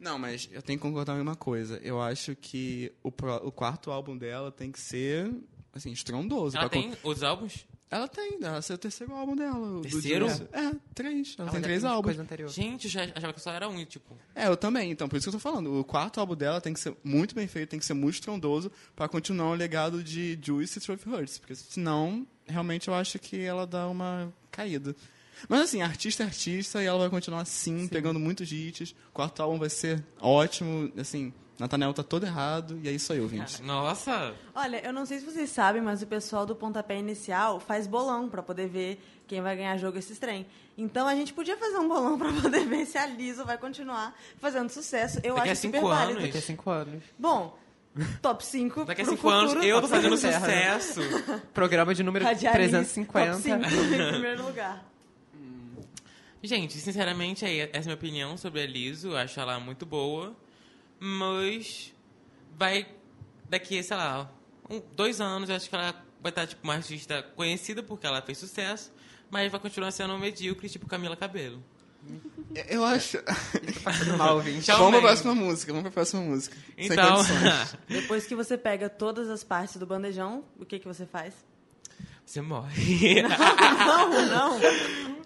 Não, 0.00 0.18
mas 0.18 0.48
eu 0.50 0.62
tenho 0.62 0.78
que 0.78 0.82
concordar 0.82 1.16
em 1.18 1.20
uma 1.20 1.36
coisa. 1.36 1.78
Eu 1.84 2.00
acho 2.00 2.34
que 2.34 2.90
o, 3.02 3.12
pro- 3.12 3.46
o 3.46 3.52
quarto 3.52 3.90
álbum 3.90 4.16
dela 4.16 4.50
tem 4.50 4.72
que 4.72 4.80
ser, 4.80 5.30
assim, 5.74 5.92
estrondoso. 5.92 6.56
Ela 6.56 6.68
tem 6.70 6.90
con- 6.90 6.96
outros 7.02 7.22
álbuns? 7.22 7.66
Ela 7.92 8.06
tem, 8.06 8.38
ela 8.40 8.60
é 8.68 8.72
o 8.72 8.78
terceiro 8.78 9.12
álbum 9.14 9.34
dela. 9.34 9.82
Terceiro? 9.82 10.26
É, 10.52 10.72
três. 10.94 11.34
Ela, 11.36 11.48
Ela 11.48 11.52
tem 11.52 11.60
três 11.60 11.84
álbuns. 11.84 12.04
Coisa 12.04 12.22
anterior. 12.22 12.48
Gente, 12.48 12.84
eu 12.84 12.90
já 12.90 13.02
achava 13.14 13.32
que 13.32 13.40
só 13.40 13.50
era 13.52 13.68
um, 13.68 13.84
tipo. 13.84 14.16
É, 14.32 14.46
eu 14.46 14.56
também. 14.56 14.92
Então, 14.92 15.08
por 15.08 15.16
isso 15.16 15.24
que 15.28 15.28
eu 15.34 15.40
tô 15.40 15.42
falando. 15.42 15.78
O 15.80 15.84
quarto 15.84 16.20
álbum 16.20 16.36
dela 16.36 16.60
tem 16.60 16.72
que 16.72 16.78
ser 16.78 16.96
muito 17.02 17.34
bem 17.34 17.48
feito, 17.48 17.70
tem 17.70 17.80
que 17.80 17.84
ser 17.84 17.94
muito 17.94 18.14
estrondoso 18.14 18.70
pra 18.94 19.08
continuar 19.08 19.50
o 19.50 19.54
legado 19.54 20.04
de 20.04 20.38
Juice 20.40 20.78
e 20.78 20.82
Trophy 20.82 21.08
Hurts. 21.10 21.38
Porque 21.38 21.56
senão, 21.56 22.24
realmente, 22.46 22.86
eu 22.86 22.94
acho 22.94 23.18
que 23.18 23.40
ela 23.40 23.66
dá 23.66 23.88
uma 23.88 24.32
caída. 24.52 24.94
Mas 25.48 25.60
assim, 25.60 25.82
artista 25.82 26.22
é 26.22 26.26
artista 26.26 26.82
e 26.82 26.86
ela 26.86 26.98
vai 26.98 27.08
continuar 27.10 27.40
assim, 27.42 27.88
pegando 27.88 28.18
muitos 28.18 28.50
hits. 28.50 28.90
O 29.10 29.12
quarto 29.12 29.42
álbum 29.42 29.58
vai 29.58 29.70
ser 29.70 30.04
ótimo. 30.20 30.90
Assim, 30.98 31.32
Nathaniel 31.58 31.92
tá 31.92 32.02
todo 32.02 32.24
errado. 32.24 32.78
E 32.82 32.88
é 32.88 32.92
isso 32.92 33.12
aí, 33.12 33.20
ouvinte. 33.20 33.62
Nossa! 33.62 34.34
Olha, 34.54 34.84
eu 34.84 34.92
não 34.92 35.04
sei 35.04 35.18
se 35.20 35.24
vocês 35.24 35.50
sabem, 35.50 35.82
mas 35.82 36.02
o 36.02 36.06
pessoal 36.06 36.46
do 36.46 36.54
Pontapé 36.54 36.96
Inicial 36.98 37.60
faz 37.60 37.86
bolão 37.86 38.28
pra 38.28 38.42
poder 38.42 38.68
ver 38.68 39.00
quem 39.26 39.40
vai 39.40 39.54
ganhar 39.56 39.76
jogo 39.76 39.98
esses 39.98 40.18
trem. 40.18 40.46
Então 40.76 41.06
a 41.06 41.14
gente 41.14 41.32
podia 41.32 41.56
fazer 41.56 41.76
um 41.76 41.86
bolão 41.86 42.18
pra 42.18 42.32
poder 42.32 42.64
ver 42.66 42.86
se 42.86 42.96
a 42.96 43.06
Liso 43.06 43.44
vai 43.44 43.58
continuar 43.58 44.16
fazendo 44.38 44.70
sucesso. 44.70 45.20
Eu 45.22 45.34
Daqui 45.34 45.50
a 45.50 45.52
acho 45.52 45.60
super 45.62 45.78
cinco 45.78 45.88
válido. 45.88 46.10
anos. 46.12 46.22
Daqui 46.24 46.38
a 46.38 46.42
cinco 46.42 46.70
anos. 46.70 47.02
Bom, 47.18 47.58
top 48.22 48.44
5 48.44 48.84
Daqui 48.86 49.02
a 49.02 49.04
pro 49.04 49.14
cinco 49.14 49.28
anos 49.28 49.52
futuro, 49.52 49.68
eu 49.68 49.80
tô 49.82 49.88
fazendo 49.88 50.16
sucesso. 50.16 51.00
Programa 51.52 51.94
de 51.94 52.02
número 52.02 52.24
Radialista, 52.24 52.52
350. 52.52 53.30
Top 53.32 53.42
5 53.42 53.94
em 53.94 54.08
primeiro 54.12 54.46
lugar. 54.46 54.84
Gente, 56.42 56.78
sinceramente, 56.78 57.44
essa 57.44 57.76
é 57.76 57.78
a 57.78 57.82
minha 57.82 57.94
opinião 57.94 58.36
sobre 58.36 58.62
a 58.62 58.66
Liso. 58.66 59.08
Eu 59.08 59.16
acho 59.16 59.38
ela 59.38 59.60
muito 59.60 59.84
boa. 59.84 60.34
mas 60.98 61.92
vai 62.58 62.86
daqui, 63.48 63.82
sei 63.82 63.96
lá, 63.96 64.30
um- 64.68 64.82
dois 64.94 65.20
anos, 65.20 65.48
eu 65.48 65.56
acho 65.56 65.68
que 65.68 65.74
ela 65.74 65.94
vai 66.22 66.30
estar 66.30 66.46
tipo 66.46 66.62
uma 66.62 66.74
artista 66.74 67.22
conhecida 67.34 67.82
porque 67.82 68.06
ela 68.06 68.20
fez 68.20 68.36
sucesso, 68.38 68.92
mas 69.30 69.50
vai 69.50 69.58
continuar 69.60 69.90
sendo 69.92 70.16
medíocre, 70.18 70.68
tipo 70.68 70.86
Camila 70.86 71.16
Cabello. 71.16 71.62
Eu 72.68 72.84
acho. 72.84 73.18
Mal, 74.18 74.36
ouvinte. 74.36 74.62
Tchau, 74.66 74.78
vamos 74.78 75.00
pra 75.00 75.08
próxima 75.08 75.34
música, 75.34 75.72
vamos 75.72 75.82
pra 75.84 75.92
próxima 75.92 76.22
música. 76.22 76.56
Então. 76.76 77.16
Depois 77.88 78.26
que 78.26 78.34
você 78.34 78.56
pega 78.58 78.88
todas 78.88 79.28
as 79.30 79.42
partes 79.44 79.76
do 79.76 79.86
bandejão, 79.86 80.44
o 80.58 80.64
que, 80.66 80.78
que 80.78 80.86
você 80.88 81.04
faz? 81.06 81.34
você 82.24 82.40
morre. 82.40 83.22
Não, 83.26 84.26
não. 84.28 84.60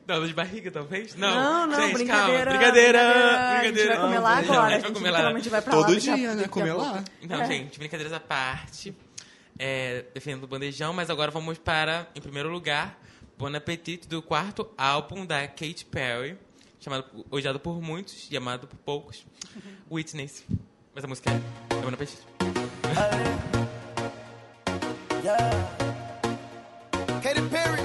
Dor 0.06 0.26
de 0.26 0.34
barriga, 0.34 0.70
talvez? 0.70 1.14
Não, 1.16 1.66
não, 1.66 1.80
gente, 1.80 1.94
brincadeira. 1.94 2.44
calma. 2.44 2.58
Brincadeira, 2.58 3.00
A 3.00 3.64
gente 3.64 3.72
brincadeira. 3.72 3.88
vai 3.96 4.00
comer 4.04 4.18
lá 4.18 4.34
Não, 4.34 4.42
agora. 4.42 4.60
a 4.60 4.66
A 4.66 4.70
gente 4.72 4.82
vai 4.82 4.92
comer 4.92 5.10
lá. 5.10 5.32
vai 5.32 5.62
pra 5.62 5.74
lá. 5.76 5.86
Todo 5.86 5.96
a- 5.96 5.98
dia, 6.00 6.34
né? 6.34 6.48
Comer 6.48 6.72
lá. 6.74 7.04
Então, 7.22 7.40
É. 7.40 7.46
gente, 7.46 7.78
brincadeiras 7.78 8.12
à 8.12 8.20
parte. 8.20 8.94
É, 9.58 10.04
defendendo 10.12 10.44
o 10.44 10.46
bandejão, 10.48 10.92
mas 10.92 11.08
agora 11.10 11.30
vamos 11.30 11.56
para, 11.58 12.08
em 12.14 12.20
primeiro 12.20 12.48
lugar, 12.50 12.98
Bon 13.38 13.54
Appetit 13.54 14.06
do 14.08 14.20
quarto 14.20 14.68
álbum 14.76 15.24
da 15.24 15.46
Katy 15.46 15.86
Perry, 15.90 16.36
chamado, 16.80 17.04
odiado 17.30 17.58
por 17.60 17.80
muitos 17.80 18.28
e 18.30 18.36
amado 18.36 18.66
por 18.66 18.76
poucos, 18.78 19.24
Witness. 19.90 20.44
Mas 20.94 21.04
a 21.04 21.06
música 21.06 21.30
é 21.30 21.74
Bon 21.80 21.88
Appetit. 21.88 22.18
Katy 27.22 27.40
Perry, 27.48 27.82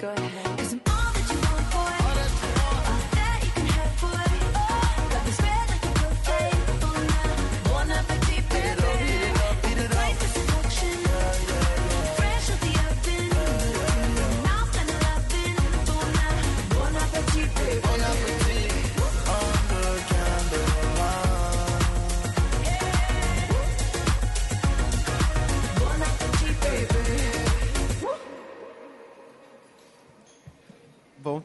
Go 0.00 0.10
ahead. 0.10 0.37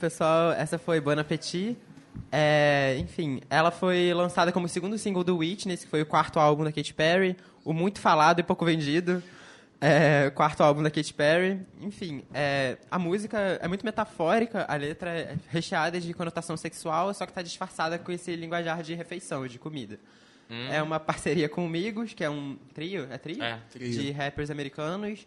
Pessoal, 0.03 0.51
essa 0.51 0.77
foi 0.77 0.99
Bon 0.99 1.17
Appetit. 1.17 1.77
É, 2.29 2.97
enfim, 2.99 3.39
ela 3.49 3.71
foi 3.71 4.13
lançada 4.13 4.51
como 4.51 4.67
segundo 4.67 4.97
single 4.97 5.23
do 5.23 5.37
Witness, 5.37 5.85
que 5.85 5.89
foi 5.89 6.01
o 6.01 6.05
quarto 6.05 6.41
álbum 6.41 6.65
da 6.65 6.73
Katy 6.73 6.93
Perry, 6.93 7.37
o 7.63 7.71
muito 7.71 8.01
falado 8.01 8.41
e 8.41 8.43
pouco 8.43 8.65
vendido 8.65 9.23
é, 9.79 10.29
quarto 10.31 10.61
álbum 10.61 10.83
da 10.83 10.91
Katy 10.91 11.13
Perry. 11.13 11.61
Enfim, 11.79 12.21
é, 12.33 12.77
a 12.91 12.99
música 12.99 13.37
é 13.61 13.67
muito 13.69 13.85
metafórica, 13.85 14.65
a 14.67 14.75
letra 14.75 15.09
é 15.09 15.37
recheada 15.49 16.01
de 16.01 16.13
conotação 16.13 16.57
sexual, 16.57 17.13
só 17.13 17.25
que 17.25 17.31
está 17.31 17.41
disfarçada 17.41 17.97
com 17.97 18.11
esse 18.11 18.35
linguajar 18.35 18.83
de 18.83 18.93
refeição, 18.93 19.47
de 19.47 19.57
comida. 19.57 19.97
É 20.69 20.83
uma 20.83 20.99
parceria 20.99 21.47
com 21.47 21.65
o 21.65 21.69
Migos, 21.69 22.13
que 22.13 22.23
é 22.23 22.29
um 22.29 22.57
trio, 22.75 23.07
é 23.09 23.17
trio? 23.17 23.41
É. 23.41 23.57
Trio. 23.71 23.89
De 23.89 24.11
rappers 24.11 24.51
americanos. 24.51 25.25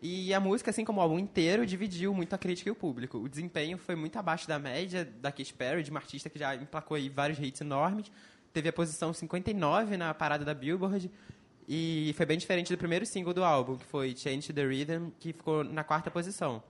E 0.00 0.32
a 0.32 0.38
música, 0.38 0.70
assim 0.70 0.84
como 0.84 1.00
o 1.00 1.02
álbum 1.02 1.18
inteiro, 1.18 1.66
dividiu 1.66 2.14
muito 2.14 2.32
a 2.32 2.38
crítica 2.38 2.68
e 2.68 2.72
o 2.72 2.74
público. 2.74 3.18
O 3.18 3.28
desempenho 3.28 3.76
foi 3.76 3.96
muito 3.96 4.16
abaixo 4.16 4.46
da 4.46 4.58
média 4.58 5.04
da 5.04 5.32
Katy 5.32 5.52
Perry, 5.54 5.82
de 5.82 5.90
uma 5.90 5.98
artista 5.98 6.30
que 6.30 6.38
já 6.38 6.54
emplacou 6.54 6.96
aí 6.96 7.08
vários 7.08 7.38
hits 7.38 7.60
enormes. 7.60 8.10
Teve 8.52 8.68
a 8.68 8.72
posição 8.72 9.12
59 9.12 9.96
na 9.96 10.14
parada 10.14 10.44
da 10.44 10.54
Billboard. 10.54 11.10
E 11.66 12.14
foi 12.16 12.24
bem 12.24 12.38
diferente 12.38 12.72
do 12.72 12.78
primeiro 12.78 13.04
single 13.04 13.34
do 13.34 13.44
álbum, 13.44 13.76
que 13.76 13.84
foi 13.84 14.14
Change 14.16 14.52
the 14.52 14.64
Rhythm, 14.64 15.10
que 15.18 15.32
ficou 15.32 15.64
na 15.64 15.82
quarta 15.82 16.10
posição. 16.10 16.62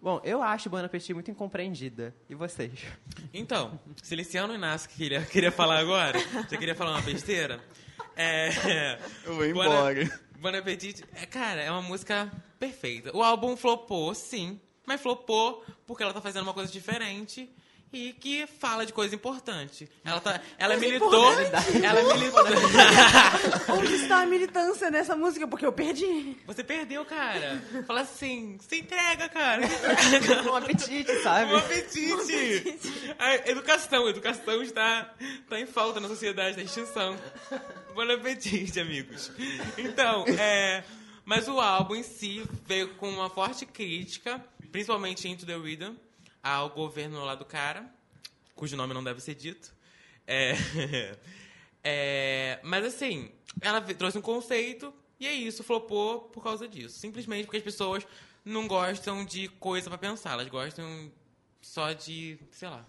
Bom, 0.00 0.20
eu 0.24 0.40
acho 0.40 0.70
Bon 0.70 0.78
Appetit 0.78 1.12
muito 1.12 1.30
incompreendida. 1.30 2.14
E 2.30 2.34
vocês? 2.34 2.86
Então, 3.34 3.78
Siliciano 4.00 4.54
Inácio 4.54 4.88
que 4.88 4.96
queria, 4.96 5.20
queria 5.26 5.50
falar 5.50 5.78
agora, 5.80 6.18
já 6.48 6.56
queria 6.56 6.74
falar 6.74 6.92
uma 6.92 7.02
besteira. 7.02 7.60
É, 8.16 8.98
Eu 9.26 9.34
vou 9.34 9.44
embora. 9.44 10.08
Bon 10.40 10.48
Appetit, 10.56 11.04
é, 11.12 11.26
cara, 11.26 11.60
é 11.60 11.70
uma 11.70 11.82
música 11.82 12.30
perfeita. 12.58 13.16
O 13.16 13.22
álbum 13.22 13.56
flopou, 13.56 14.14
sim, 14.14 14.60
mas 14.86 15.00
flopou 15.00 15.64
porque 15.86 16.02
ela 16.02 16.12
tá 16.12 16.20
fazendo 16.20 16.44
uma 16.44 16.54
coisa 16.54 16.70
diferente 16.72 17.50
e 17.92 18.12
que 18.12 18.46
fala 18.46 18.84
de 18.84 18.92
coisa 18.92 19.14
importante. 19.14 19.88
Ela 20.04 20.20
tá, 20.20 20.40
ela 20.58 20.76
militou, 20.76 21.32
ela 21.32 22.14
militou. 22.14 22.44
Onde 23.74 23.94
está 23.94 24.20
a 24.20 24.26
militância 24.26 24.90
nessa 24.90 25.16
música? 25.16 25.46
Porque 25.46 25.64
eu 25.64 25.72
perdi. 25.72 26.36
Você 26.46 26.62
perdeu, 26.62 27.04
cara. 27.04 27.62
Fala 27.86 28.02
assim, 28.02 28.58
se 28.60 28.80
entrega, 28.80 29.28
cara. 29.28 29.62
Um 30.50 30.54
apetite, 30.54 31.22
sabe? 31.22 31.52
Um 31.52 31.56
apetite. 31.56 32.78
A 33.18 33.50
educação, 33.50 34.06
a 34.06 34.10
educação 34.10 34.62
está, 34.62 35.14
está 35.20 35.60
em 35.60 35.66
falta 35.66 36.00
na 36.00 36.08
sociedade, 36.08 36.50
está 36.50 36.62
em 36.62 36.66
extinção. 36.66 37.16
Bom 37.94 38.02
apetite, 38.12 38.78
amigos. 38.78 39.32
Então, 39.76 40.24
é, 40.38 40.84
mas 41.28 41.46
o 41.46 41.60
álbum 41.60 41.94
em 41.94 42.02
si 42.02 42.42
veio 42.64 42.94
com 42.94 43.06
uma 43.10 43.28
forte 43.28 43.66
crítica, 43.66 44.42
principalmente 44.72 45.28
Into 45.28 45.44
the 45.44 45.54
Rhythm, 45.58 45.94
ao 46.42 46.70
governo 46.70 47.22
lá 47.22 47.34
do 47.34 47.44
cara, 47.44 47.84
cujo 48.54 48.74
nome 48.76 48.94
não 48.94 49.04
deve 49.04 49.20
ser 49.20 49.34
dito. 49.34 49.74
É, 50.26 50.54
é, 51.84 52.58
mas 52.62 52.82
assim, 52.86 53.30
ela 53.60 53.78
trouxe 53.82 54.16
um 54.16 54.22
conceito 54.22 54.90
e 55.20 55.26
é 55.26 55.32
isso, 55.34 55.62
flopou 55.62 56.20
por 56.20 56.42
causa 56.42 56.66
disso. 56.66 56.98
Simplesmente 56.98 57.44
porque 57.44 57.58
as 57.58 57.62
pessoas 57.62 58.06
não 58.42 58.66
gostam 58.66 59.22
de 59.22 59.48
coisa 59.48 59.90
pra 59.90 59.98
pensar, 59.98 60.32
elas 60.32 60.48
gostam 60.48 61.12
só 61.60 61.92
de, 61.92 62.38
sei 62.50 62.68
lá, 62.68 62.86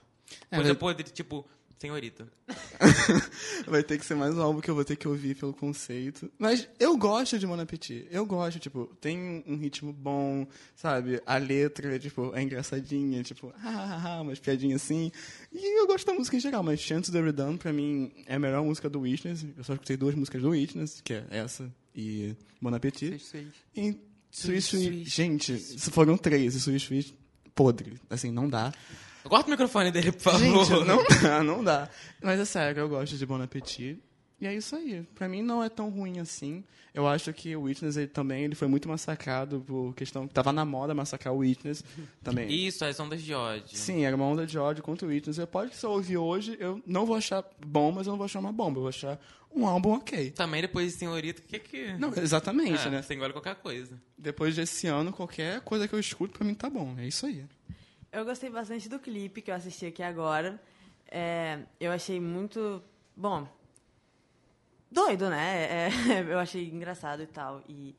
É, 0.50 0.56
coisa 0.56 0.70
mas- 0.72 0.80
podre, 0.80 1.04
tipo, 1.12 1.46
senhorita. 1.80 2.28
Vai 3.66 3.82
ter 3.82 3.98
que 3.98 4.06
ser 4.06 4.16
mais 4.16 4.36
um 4.36 4.42
álbum 4.42 4.60
que 4.60 4.70
eu 4.70 4.76
vou 4.76 4.84
ter 4.84 4.98
que 4.98 5.08
ouvir 5.08 5.36
pelo 5.36 5.54
conceito. 5.54 6.30
Mas 6.38 6.68
eu 6.78 6.98
gosto 6.98 7.40
de 7.40 7.48
Mon 7.48 7.60
Appetit. 7.60 8.06
Eu 8.12 8.26
gosto, 8.26 8.60
tipo, 8.60 8.86
tem 9.00 9.44
um 9.48 9.56
ritmo 9.56 9.94
bom, 9.94 10.46
sabe? 10.76 11.22
A 11.26 11.38
letra, 11.38 11.98
tipo, 11.98 12.36
é 12.36 12.42
engraçadinha, 12.44 13.24
tipo, 13.24 13.54
ah, 13.64 14.02
ah, 14.04 14.18
ah, 14.18 14.22
umas 14.22 14.40
piadinhas 14.40 14.84
assim. 14.84 15.10
E 15.54 15.80
eu 15.80 15.88
gosto 15.88 16.06
da 16.06 16.14
música 16.14 16.36
em 16.36 16.42
geral, 16.42 16.62
mas 16.62 16.82
Chance 16.82 17.12
the 17.12 17.22
Redone, 17.22 17.58
pra 17.58 17.72
mim, 17.72 18.12
é 18.28 18.36
a 18.36 18.40
melhor 18.40 18.64
música 18.64 18.90
do 18.90 19.00
Witness. 19.00 19.46
Eu 19.58 19.64
só 19.64 19.74
escutei 19.74 19.96
duas 19.96 20.16
músicas 20.16 20.42
do 20.42 20.50
Witness, 20.50 21.00
que 21.02 21.14
é 21.14 21.26
essa 21.30 21.74
e 21.96 22.36
Bon 22.62 22.74
Appetit. 22.74 23.16
Sweet, 23.16 23.54
sweet. 23.74 23.76
E 23.76 24.10
Sweet. 24.32 25.10
gente, 25.10 25.58
se 25.58 25.90
foram 25.90 26.18
três, 26.18 26.56
e 26.56 26.58
Sweet 26.58 26.84
Sweet, 26.84 27.16
podre. 27.56 28.00
Assim, 28.10 28.32
não 28.32 28.50
dá. 28.50 28.72
Corta 29.24 29.48
o 29.48 29.52
microfone 29.52 29.92
dele, 29.92 30.12
por 30.12 30.22
favor. 30.22 30.66
Gente, 30.66 30.86
não 30.86 31.04
dá, 31.22 31.44
não 31.44 31.64
dá. 31.64 31.90
Mas 32.22 32.40
é 32.40 32.46
sério, 32.46 32.80
eu 32.82 32.90
gosto 32.90 33.18
de 33.18 33.26
Bon 33.26 33.42
Appetit. 33.42 34.00
E 34.42 34.48
é 34.48 34.56
isso 34.56 34.76
aí. 34.76 35.04
Pra 35.16 35.28
mim 35.28 35.42
não 35.42 35.62
é 35.64 35.68
tão 35.68 35.90
ruim 35.90 36.20
assim. 36.20 36.64
Eu 36.94 37.08
acho 37.08 37.32
que 37.34 37.56
o 37.56 37.64
Witness 37.64 37.98
ele 37.98 38.08
também 38.08 38.44
ele 38.46 38.56
foi 38.56 38.68
muito 38.68 38.88
massacrado 38.88 39.60
por 39.68 39.94
questão 39.94 40.28
que 40.28 40.34
tava 40.34 40.52
na 40.54 40.64
moda 40.66 40.94
massacrar 40.96 41.34
o 41.34 41.40
Witness 41.40 41.84
também. 42.24 42.50
Isso, 42.50 42.84
as 42.84 43.00
ondas 43.00 43.22
de 43.22 43.34
ódio. 43.34 43.78
Sim, 43.78 44.06
era 44.06 44.16
uma 44.16 44.26
onda 44.26 44.46
de 44.48 44.58
ódio 44.58 44.82
contra 44.82 45.06
o 45.06 45.10
Witness. 45.10 45.38
Eu 45.38 45.46
pode 45.46 45.72
que 45.72 45.78
se 45.78 45.86
eu 45.86 45.92
ouvir 45.92 46.18
hoje, 46.18 46.58
eu 46.60 46.82
não 46.88 47.06
vou 47.06 47.16
achar 47.16 47.44
bom, 47.66 47.92
mas 47.92 48.08
eu 48.08 48.12
não 48.12 48.18
vou 48.18 48.26
achar 48.26 48.40
uma 48.40 48.52
bomba. 48.52 48.78
Eu 48.78 48.82
vou 48.84 48.90
achar 48.90 49.20
um 49.54 49.68
álbum 49.68 49.92
ok. 49.92 50.32
Também 50.32 50.62
depois 50.62 50.94
de 50.94 51.00
senhorita, 51.00 51.42
o 51.42 51.46
que 51.46 51.60
que... 51.60 51.94
Não, 51.98 52.14
exatamente, 52.16 52.88
Ah, 52.88 52.92
né? 52.92 53.02
Você 53.02 53.14
engole 53.14 53.34
qualquer 53.34 53.56
coisa. 53.56 54.00
Depois 54.18 54.56
desse 54.56 54.88
ano, 54.88 55.12
qualquer 55.12 55.62
coisa 55.62 55.88
que 55.88 55.94
eu 55.94 56.00
escuto, 56.00 56.38
pra 56.38 56.48
mim 56.48 56.54
tá 56.56 56.70
bom. 56.70 56.96
É 56.98 57.06
isso 57.08 57.26
aí. 57.26 57.44
Eu 58.12 58.26
gostei 58.26 58.50
bastante 58.50 58.90
do 58.90 59.00
clipe 59.00 59.40
que 59.42 59.52
eu 59.52 59.56
assisti 59.56 59.86
aqui 59.86 60.02
agora. 60.02 60.60
É, 61.12 61.60
eu 61.80 61.92
achei 61.92 62.20
muito. 62.20 62.82
Bom. 63.16 63.48
Doido, 64.92 65.30
né? 65.30 65.88
É, 65.88 65.90
eu 66.28 66.40
achei 66.40 66.68
engraçado 66.70 67.22
e 67.22 67.28
tal. 67.28 67.64
E 67.70 67.96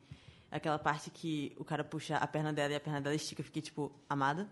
aquela 0.51 0.77
parte 0.77 1.09
que 1.09 1.55
o 1.57 1.63
cara 1.63 1.81
puxa 1.81 2.17
a 2.17 2.27
perna 2.27 2.51
dela 2.51 2.73
e 2.73 2.75
a 2.75 2.79
perna 2.79 2.99
dela 2.99 3.15
estica, 3.15 3.39
eu 3.39 3.45
fiquei 3.45 3.61
tipo, 3.61 3.89
amada. 4.09 4.49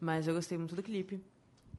Mas 0.00 0.26
eu 0.26 0.34
gostei 0.34 0.58
muito 0.58 0.74
do 0.74 0.82
clipe. 0.82 1.22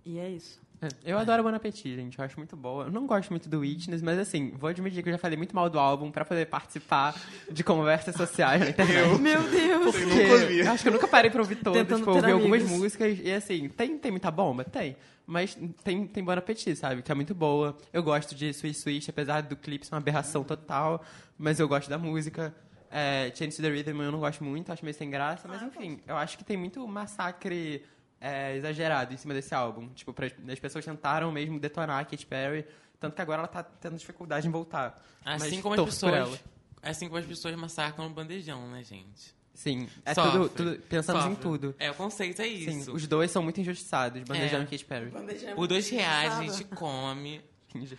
E 0.05 0.17
é 0.17 0.29
isso. 0.29 0.61
É, 0.81 0.87
Eu 1.11 1.17
adoro 1.17 1.43
Bon 1.43 1.49
Appetit, 1.53 1.95
gente. 1.95 2.17
Eu 2.17 2.23
acho 2.25 2.37
muito 2.37 2.55
boa. 2.55 2.85
Eu 2.85 2.91
não 2.91 3.05
gosto 3.05 3.29
muito 3.31 3.49
do 3.49 3.59
Witness, 3.59 4.01
mas 4.01 4.17
assim, 4.17 4.51
vou 4.51 4.69
admitir 4.69 5.03
que 5.03 5.09
eu 5.09 5.13
já 5.13 5.17
falei 5.19 5.35
muito 5.37 5.53
mal 5.55 5.69
do 5.69 5.77
álbum 5.77 6.09
pra 6.09 6.23
poder 6.23 6.45
participar 6.45 7.15
de 7.51 7.63
conversas 7.63 8.15
sociais 8.15 8.61
na 8.61 8.69
internet. 8.69 9.19
Meu 9.19 9.41
Deus! 9.43 9.95
Eu 9.95 10.07
nunca 10.07 10.33
ouvi. 10.43 10.59
Eu 10.59 10.71
acho 10.71 10.83
que 10.83 10.89
eu 10.89 10.93
nunca 10.93 11.07
parei 11.07 11.29
pra 11.29 11.41
ouvir 11.41 11.55
todas, 11.57 11.81
Tentando 11.81 11.99
tipo, 11.99 12.11
ouvir 12.11 12.31
algumas 12.31 12.61
amigos. 12.61 12.79
músicas. 12.79 13.19
E 13.21 13.31
assim, 13.31 13.67
tem, 13.69 13.97
tem 13.97 14.11
muita 14.11 14.31
bomba? 14.31 14.63
Tem. 14.63 14.95
Mas 15.27 15.55
tem, 15.83 16.07
tem 16.07 16.23
Bon 16.23 16.31
Appetit, 16.31 16.75
sabe? 16.75 17.01
Que 17.03 17.11
é 17.11 17.15
muito 17.15 17.35
boa. 17.35 17.77
Eu 17.93 18.01
gosto 18.01 18.33
de 18.33 18.47
Sweet 18.49 18.77
Sweet, 18.77 19.09
apesar 19.11 19.41
do 19.41 19.55
clipe 19.55 19.85
ser 19.85 19.93
uma 19.93 19.99
aberração 19.99 20.43
total. 20.43 21.03
Mas 21.37 21.59
eu 21.59 21.67
gosto 21.67 21.89
da 21.89 21.97
música. 21.97 22.55
É, 22.91 23.31
Change 23.35 23.61
the 23.61 23.69
Rhythm 23.69 24.01
eu 24.01 24.11
não 24.11 24.19
gosto 24.19 24.43
muito, 24.43 24.71
acho 24.71 24.83
meio 24.83 24.95
sem 24.95 25.09
graça. 25.09 25.47
Mas 25.47 25.61
enfim, 25.61 25.99
eu 26.07 26.17
acho 26.17 26.35
que 26.37 26.43
tem 26.43 26.57
muito 26.57 26.87
massacre 26.87 27.83
é, 28.21 28.55
exagerado 28.55 29.13
em 29.13 29.17
cima 29.17 29.33
desse 29.33 29.53
álbum. 29.53 29.89
Tipo, 29.89 30.13
pra, 30.13 30.27
as 30.51 30.59
pessoas 30.59 30.85
tentaram 30.85 31.31
mesmo 31.31 31.59
detonar 31.59 31.99
a 31.99 32.05
Katy 32.05 32.25
Perry. 32.25 32.65
Tanto 32.99 33.15
que 33.15 33.21
agora 33.21 33.39
ela 33.39 33.47
tá 33.47 33.63
tendo 33.63 33.97
dificuldade 33.97 34.47
em 34.47 34.51
voltar. 34.51 35.01
Assim 35.23 35.55
Mas 35.55 35.61
como 35.61 35.75
as 35.75 35.81
pessoas... 35.85 36.39
Assim 36.81 37.07
como 37.07 37.19
as 37.19 37.25
pessoas 37.25 37.55
massacram 37.55 38.07
o 38.07 38.09
bandejão, 38.09 38.69
né, 38.71 38.83
gente? 38.83 39.33
Sim, 39.53 39.89
é 40.05 40.13
Sofre. 40.13 40.31
tudo, 40.31 40.49
tudo- 40.49 40.79
pensamos 40.87 41.25
em 41.25 41.35
tudo. 41.35 41.75
É, 41.77 41.91
o 41.91 41.93
conceito 41.93 42.41
é 42.41 42.47
isso. 42.47 42.85
Sim, 42.85 42.91
os 42.93 43.05
dois 43.07 43.29
são 43.29 43.43
muito 43.43 43.59
injustiçados, 43.59 44.21
Bandejão 44.23 44.61
É. 44.61 44.63
e 44.63 44.65
Katy 44.67 44.85
Perry. 44.85 45.11
Por 45.53 45.67
dois 45.67 45.89
reais 45.89 46.33
a 46.33 46.41
gente 46.43 46.63
come 46.63 47.41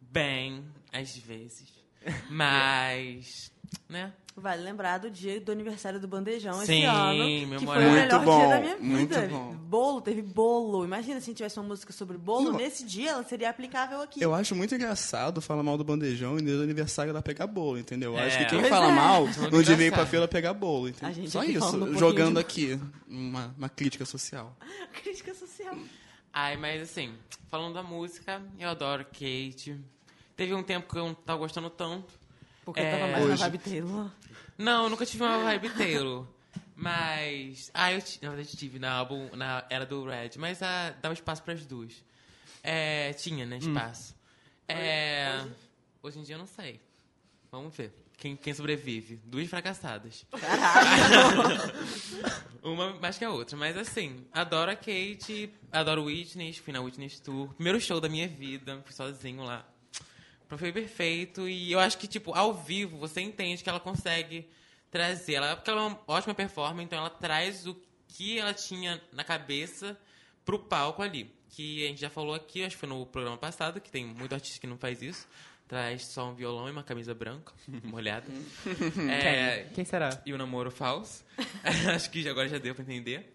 bem, 0.00 0.64
às 0.92 1.16
vezes. 1.16 1.72
Mas, 2.30 3.52
né? 3.88 4.12
Vale 4.34 4.62
lembrar 4.62 4.96
do 4.96 5.10
dia 5.10 5.38
do 5.38 5.52
aniversário 5.52 6.00
do 6.00 6.08
Bandejão 6.08 6.54
Sim, 6.64 6.78
esse 6.78 6.84
ano. 6.84 7.58
Que 7.58 7.66
foi 7.66 7.76
o 7.76 7.90
Muito 7.90 7.92
melhor 7.94 8.24
bom, 8.24 8.38
dia 8.38 8.48
da 8.48 8.60
minha 8.60 8.76
vida. 8.76 9.20
muito 9.20 9.28
bom. 9.28 9.54
Bolo, 9.56 10.00
teve 10.00 10.22
bolo. 10.22 10.84
Imagina 10.86 11.20
se 11.20 11.24
a 11.24 11.26
gente 11.26 11.36
tivesse 11.36 11.58
uma 11.60 11.68
música 11.68 11.92
sobre 11.92 12.16
bolo. 12.16 12.52
Não. 12.52 12.58
Nesse 12.58 12.82
dia 12.84 13.10
ela 13.10 13.22
seria 13.24 13.50
aplicável 13.50 14.00
aqui. 14.00 14.22
Eu 14.22 14.34
acho 14.34 14.56
muito 14.56 14.74
engraçado 14.74 15.42
falar 15.42 15.62
mal 15.62 15.76
do 15.76 15.84
bandejão 15.84 16.38
e 16.38 16.40
no 16.40 16.46
dia 16.48 16.56
do 16.56 16.62
aniversário 16.62 17.10
ela 17.10 17.20
pegar 17.20 17.46
bolo, 17.46 17.78
entendeu? 17.78 18.14
Eu 18.14 18.18
É. 18.20 18.26
acho 18.26 18.38
que 18.38 18.46
quem 18.46 18.64
fala 18.64 18.86
é. 18.90 18.92
mal 18.94 19.26
Muito 19.26 19.50
não 19.50 19.62
devia 19.62 19.86
ir 19.88 19.92
pra 19.92 20.06
feira 20.06 20.26
pegar 20.26 20.54
bolo, 20.54 20.88
entendeu? 20.88 21.30
Só 21.30 21.44
isso, 21.44 21.76
um 21.76 21.98
jogando 21.98 22.34
de- 22.36 22.40
aqui 22.40 22.80
uma, 23.06 23.54
uma 23.58 23.68
crítica 23.68 24.06
social. 24.06 24.56
Crítica 25.02 25.34
social. 25.34 25.76
Ai, 26.32 26.56
mas 26.56 26.80
assim, 26.80 27.12
falando 27.50 27.74
da 27.74 27.82
música, 27.82 28.40
eu 28.58 28.70
adoro 28.70 29.04
Kate. 29.04 29.78
Teve 30.34 30.54
um 30.54 30.62
tempo 30.62 30.90
que 30.90 30.98
eu 30.98 31.04
não 31.08 31.14
tava 31.14 31.38
gostando 31.38 31.68
tanto. 31.68 32.14
Porque 32.64 32.80
É, 32.80 32.94
eu 32.94 32.98
tava 32.98 33.12
mais 33.12 33.24
na 33.26 33.32
hoje. 33.32 33.42
vibe 33.42 33.58
Taylor. 33.58 34.10
Não, 34.58 34.84
eu 34.84 34.90
nunca 34.90 35.06
tive 35.06 35.22
uma 35.22 35.38
vibe 35.44 35.70
Taylor. 35.70 36.26
Mas. 36.76 37.70
Ah, 37.74 37.92
eu 37.92 38.02
na 38.22 38.30
verdade 38.30 38.56
tive 38.56 38.78
na 38.78 38.92
álbum, 38.92 39.28
na 39.36 39.64
era 39.70 39.84
do 39.86 40.04
Red, 40.04 40.30
mas 40.38 40.62
ah, 40.62 40.94
dava 41.00 41.14
espaço 41.14 41.42
pras 41.42 41.64
duas. 41.66 41.92
É, 42.62 43.12
tinha, 43.14 43.44
né, 43.46 43.58
espaço. 43.58 44.14
É, 44.68 45.44
hoje 46.02 46.18
em 46.18 46.22
dia 46.22 46.34
eu 46.36 46.38
não 46.38 46.46
sei. 46.46 46.80
Vamos 47.50 47.74
ver. 47.76 47.92
Quem, 48.16 48.36
quem 48.36 48.54
sobrevive? 48.54 49.16
Duas 49.24 49.48
fracassadas. 49.48 50.24
Uma 52.62 52.92
mais 53.00 53.18
que 53.18 53.24
a 53.24 53.30
outra. 53.30 53.56
Mas 53.56 53.76
assim, 53.76 54.24
adoro 54.32 54.70
a 54.70 54.76
Kate, 54.76 55.52
adoro 55.70 56.02
o 56.02 56.04
Whitney, 56.04 56.52
fui 56.52 56.72
na 56.72 56.80
Whitney 56.80 57.10
Tour. 57.10 57.52
Primeiro 57.54 57.80
show 57.80 58.00
da 58.00 58.08
minha 58.08 58.28
vida, 58.28 58.80
fui 58.84 58.94
sozinho 58.94 59.42
lá. 59.42 59.66
Foi 60.56 60.72
perfeito. 60.72 61.48
E 61.48 61.72
eu 61.72 61.78
acho 61.80 61.98
que, 61.98 62.06
tipo, 62.06 62.34
ao 62.34 62.52
vivo, 62.54 62.96
você 62.98 63.20
entende 63.20 63.62
que 63.62 63.68
ela 63.68 63.80
consegue 63.80 64.48
trazer. 64.90 65.34
Ela, 65.34 65.56
porque 65.56 65.70
ela 65.70 65.82
é 65.82 65.86
uma 65.86 66.00
ótima 66.06 66.34
performance, 66.34 66.84
então 66.84 66.98
ela 66.98 67.10
traz 67.10 67.66
o 67.66 67.76
que 68.08 68.38
ela 68.38 68.52
tinha 68.52 69.00
na 69.12 69.24
cabeça 69.24 69.98
pro 70.44 70.58
palco 70.58 71.02
ali. 71.02 71.32
Que 71.48 71.84
a 71.84 71.88
gente 71.88 72.00
já 72.00 72.10
falou 72.10 72.34
aqui, 72.34 72.62
acho 72.64 72.76
que 72.76 72.80
foi 72.80 72.88
no 72.88 73.04
programa 73.06 73.36
passado, 73.38 73.80
que 73.80 73.90
tem 73.90 74.04
muito 74.04 74.34
artista 74.34 74.60
que 74.60 74.66
não 74.66 74.78
faz 74.78 75.02
isso. 75.02 75.26
Traz 75.68 76.06
só 76.06 76.28
um 76.28 76.34
violão 76.34 76.68
e 76.68 76.70
uma 76.70 76.82
camisa 76.82 77.14
branca, 77.14 77.52
molhada. 77.84 78.26
É, 79.10 79.66
Quem 79.74 79.84
será? 79.84 80.20
e 80.26 80.32
o 80.32 80.38
namoro 80.38 80.70
falso. 80.70 81.24
Acho 81.94 82.10
que 82.10 82.28
agora 82.28 82.48
já 82.48 82.58
deu 82.58 82.74
pra 82.74 82.82
entender. 82.82 83.32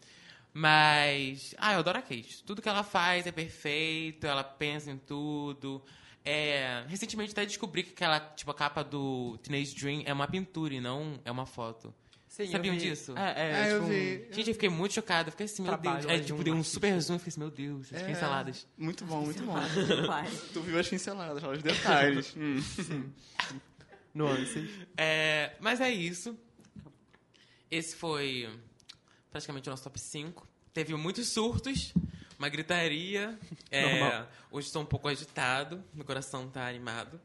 Mas. 0.53 1.53
Ah, 1.57 1.73
eu 1.73 1.79
adoro 1.79 1.97
a 1.97 2.01
Kate. 2.01 2.43
Tudo 2.43 2.61
que 2.61 2.69
ela 2.69 2.83
faz 2.83 3.25
é 3.27 3.31
perfeito, 3.31 4.25
ela 4.25 4.43
pensa 4.43 4.91
em 4.91 4.97
tudo. 4.97 5.83
É, 6.29 6.83
recentemente 6.87 7.31
até 7.31 7.45
descobri 7.45 7.83
que 7.83 7.91
aquela, 7.91 8.19
tipo, 8.19 8.51
a 8.51 8.53
capa 8.53 8.83
do 8.83 9.37
Teenage 9.43 9.73
Dream 9.75 10.03
é 10.05 10.11
uma 10.11 10.27
pintura 10.27 10.73
e 10.73 10.81
não 10.81 11.19
é 11.23 11.31
uma 11.31 11.45
foto. 11.45 11.93
Sim, 12.27 12.51
Sabiam 12.51 12.75
eu 12.75 12.79
vi. 12.79 12.89
disso? 12.89 13.17
É, 13.17 13.67
é, 13.67 13.71
eu 13.71 13.77
tipo, 13.79 13.89
vi. 13.89 14.27
Gente, 14.31 14.47
eu 14.49 14.53
fiquei 14.53 14.69
muito 14.69 14.93
chocado. 14.93 15.29
Eu 15.29 15.31
fiquei 15.31 15.45
assim, 15.45 15.63
meu 15.63 15.71
Trabalho 15.71 16.05
Deus. 16.05 16.19
De 16.21 16.25
tipo, 16.27 16.39
um 16.39 16.43
deu 16.43 16.53
um 16.53 16.63
super 16.63 16.99
zoom. 17.01 17.15
Eu 17.15 17.19
fiquei 17.19 17.29
assim, 17.31 17.39
meu 17.39 17.49
Deus, 17.49 17.93
as 17.93 18.01
É. 18.01 18.05
pinceladas. 18.05 18.67
Muito 18.77 19.05
bom, 19.05 19.21
muito 19.23 19.41
bom. 19.43 19.55
Tu 20.53 20.61
viu 20.61 20.77
as 20.77 20.87
pinceladas, 20.87 21.41
os 21.43 21.63
detalhes. 21.63 22.35
Hum. 22.37 23.09
nuances. 24.13 24.69
É, 24.97 25.53
mas 25.59 25.79
é 25.81 25.89
isso. 25.89 26.37
Esse 27.71 27.95
foi 27.95 28.49
praticamente 29.31 29.69
o 29.69 29.71
nosso 29.71 29.83
top 29.83 29.99
5. 29.99 30.47
Teve 30.73 30.93
muitos 30.95 31.27
surtos, 31.29 31.93
uma 32.37 32.49
gritaria. 32.49 33.37
É, 33.71 34.25
hoje 34.51 34.67
estou 34.67 34.81
um 34.81 34.85
pouco 34.85 35.07
agitado, 35.07 35.83
meu 35.93 36.05
coração 36.05 36.47
tá 36.49 36.67
animado. 36.67 37.19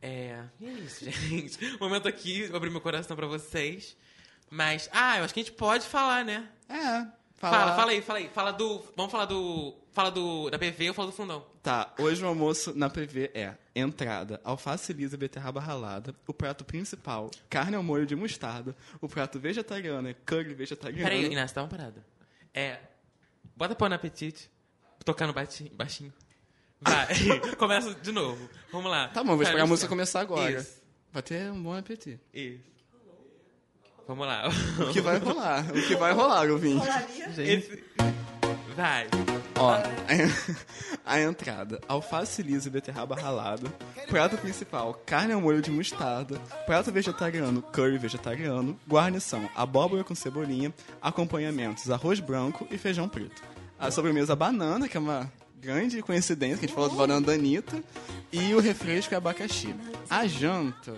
É, 0.00 0.42
e 0.60 0.66
é 0.66 0.72
isso, 0.72 1.04
gente. 1.10 1.78
Momento 1.78 2.06
aqui, 2.08 2.44
vou 2.46 2.56
abrir 2.56 2.70
meu 2.70 2.80
coração 2.80 3.16
pra 3.16 3.26
vocês. 3.26 3.96
Mas, 4.50 4.88
ah, 4.92 5.18
eu 5.18 5.24
acho 5.24 5.32
que 5.34 5.40
a 5.40 5.42
gente 5.42 5.54
pode 5.54 5.86
falar, 5.86 6.24
né? 6.24 6.48
É. 6.68 7.06
Fala, 7.36 7.58
falar- 7.58 7.76
fala 7.76 7.90
aí, 7.90 8.02
fala 8.02 8.18
aí. 8.18 8.28
Fala 8.32 8.52
do. 8.52 8.84
Vamos 8.96 9.10
falar 9.10 9.24
do. 9.24 9.74
Fala 9.92 10.10
do. 10.10 10.50
Da 10.50 10.58
PV 10.58 10.88
ou 10.88 10.94
fala 10.94 11.08
do 11.10 11.14
fundão? 11.14 11.44
Tá, 11.62 11.92
hoje 11.98 12.22
o 12.22 12.26
almoço 12.28 12.76
na 12.76 12.90
PV 12.90 13.30
é 13.34 13.54
entrada, 13.74 14.40
alface 14.44 14.92
lisa 14.92 15.14
e 15.16 15.18
beterraba 15.18 15.60
ralada, 15.60 16.14
o 16.26 16.34
prato 16.34 16.62
principal, 16.64 17.30
carne 17.48 17.74
ao 17.74 17.82
molho 17.82 18.04
de 18.06 18.14
mostarda, 18.14 18.76
o 19.00 19.08
prato 19.08 19.40
vegetariano 19.40 20.06
é 20.08 20.14
curry 20.14 20.52
vegetariano. 20.54 21.02
Peraí, 21.02 21.24
Inácio, 21.24 21.54
dá 21.56 21.62
uma 21.62 21.68
parada. 21.68 22.04
É. 22.52 22.78
Bota 23.56 23.74
pão 23.74 23.88
no 23.88 23.94
apetite. 23.94 24.50
Tocar 25.04 25.26
no 25.26 25.32
bati- 25.32 25.70
baixinho. 25.74 26.12
Vai. 26.80 27.06
Começa 27.58 27.94
de 27.94 28.10
novo. 28.12 28.48
Vamos 28.72 28.90
lá. 28.90 29.08
Tá 29.08 29.22
bom, 29.22 29.34
vou 29.34 29.42
esperar 29.42 29.62
a 29.64 29.66
música 29.66 29.88
começar 29.88 30.20
agora. 30.20 30.50
Isso. 30.60 30.82
Vai 31.12 31.22
ter 31.22 31.50
um 31.52 31.62
bom 31.62 31.74
apetite. 31.76 32.20
Isso. 32.32 32.60
Vamos 34.06 34.26
lá. 34.26 34.48
O 34.48 34.92
que 34.92 35.00
vai 35.00 35.18
rolar? 35.18 35.64
O 35.70 35.72
que 35.86 35.96
vai 35.96 36.12
rolar, 36.12 36.48
ouvinte? 36.52 36.84
Esse- 37.40 37.84
Vai. 38.76 39.06
Ó, 39.56 39.70
a, 39.70 39.82
a 41.06 41.20
entrada, 41.20 41.80
alface 41.86 42.42
lisa 42.42 42.68
e 42.68 42.72
beterraba 42.72 43.14
ralada. 43.14 43.68
Prato 44.08 44.36
principal, 44.36 45.00
carne 45.06 45.32
ao 45.32 45.40
molho 45.40 45.62
de 45.62 45.70
mostarda. 45.70 46.38
Prato 46.66 46.90
vegetariano, 46.90 47.62
curry 47.62 47.98
vegetariano. 47.98 48.78
Guarnição, 48.88 49.48
abóbora 49.54 50.02
com 50.02 50.14
cebolinha. 50.14 50.74
Acompanhamentos, 51.00 51.88
arroz 51.88 52.18
branco 52.18 52.66
e 52.70 52.76
feijão 52.76 53.08
preto. 53.08 53.42
A 53.78 53.90
sobremesa, 53.90 54.34
banana, 54.34 54.88
que 54.88 54.96
é 54.96 55.00
uma 55.00 55.30
grande 55.60 56.02
coincidência, 56.02 56.58
que 56.58 56.64
a 56.64 56.68
gente 56.68 56.74
falou 56.74 56.90
do 56.90 56.96
banana 56.96 57.24
da 57.24 57.32
Anitta. 57.34 57.80
E 58.32 58.54
o 58.54 58.60
refresco 58.60 59.14
é 59.14 59.16
abacaxi. 59.16 59.74
A 60.10 60.26
janta 60.26 60.94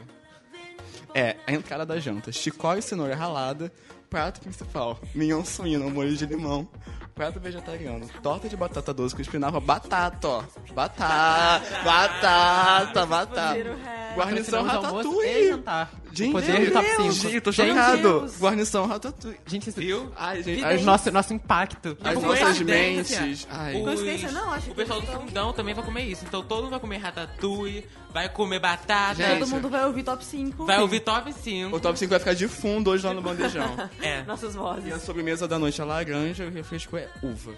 é 1.14 1.37
a 1.47 1.53
entrada 1.53 1.85
da 1.85 1.99
janta, 1.99 2.33
chicó 2.33 2.74
e 2.74 2.83
cenoura 2.83 3.14
ralada. 3.14 3.70
Prato 4.09 4.40
principal, 4.40 4.98
mignon 5.14 5.44
suíno 5.44 5.90
molho 5.90 6.16
de 6.16 6.26
limão. 6.26 6.68
Prato 7.14 7.40
vegetariano, 7.40 8.07
torta 8.22 8.48
de 8.48 8.57
batata 8.57 8.92
doce 8.92 9.14
com 9.14 9.22
espinafre, 9.22 9.61
batata, 9.61 10.28
ó. 10.28 10.44
Batata, 10.74 11.82
batata, 11.82 13.07
batata. 13.07 14.05
Guarnição 14.16 14.62
ratatouille. 14.64 15.48
jantar. 15.48 15.90
Gente, 16.12 16.30
o 16.30 16.32
poder 16.32 16.66
do 16.66 16.72
top 16.72 16.88
5. 16.96 17.12
Gente, 17.12 17.40
tô 17.42 17.52
Gente, 17.52 17.68
chocado. 17.68 18.30
Guarnição 18.40 18.86
ratatouille. 18.86 19.38
Gente, 19.46 19.68
isso... 19.68 19.80
Viu? 19.80 20.12
Ai, 20.16 20.42
gente, 20.42 20.62
o 20.62 20.66
as, 20.66 20.82
nosso, 20.82 21.12
nosso 21.12 21.34
impacto. 21.34 21.96
as 22.02 22.22
nossas 22.22 22.60
mentes. 22.60 23.46
Ai. 23.50 23.74
os- 23.76 24.32
não, 24.32 24.52
acho 24.52 24.66
O 24.66 24.70
que 24.70 24.76
pessoal 24.76 25.00
do 25.00 25.06
fundão 25.06 25.52
também 25.52 25.74
vai 25.74 25.84
comer 25.84 26.04
isso. 26.04 26.24
Então 26.26 26.42
todo 26.42 26.62
mundo 26.62 26.70
vai 26.70 26.80
comer 26.80 26.96
ratatouille, 26.96 27.84
vai 28.12 28.28
comer 28.30 28.58
batata, 28.58 29.14
Gente, 29.16 29.38
Todo 29.40 29.48
mundo 29.50 29.68
vai 29.68 29.84
ouvir 29.84 30.02
top 30.02 30.24
5. 30.24 30.64
vai 30.64 30.80
ouvir 30.80 31.00
top 31.00 31.32
5. 31.32 31.76
O 31.76 31.80
top 31.80 31.98
5 31.98 32.08
vai 32.10 32.18
ficar 32.18 32.34
de 32.34 32.48
fundo 32.48 32.90
hoje 32.90 33.06
lá 33.06 33.12
no 33.12 33.20
bandejão. 33.20 33.76
É, 34.00 34.22
Nossas 34.22 34.54
E 34.54 34.58
a 34.58 34.60
vozes. 34.60 35.02
sobremesa 35.02 35.46
da 35.46 35.58
noite 35.58 35.80
é 35.80 35.84
laranja 35.84 36.44
e 36.44 36.48
o 36.48 36.50
refresco 36.50 36.96
é 36.96 37.08
uva. 37.22 37.52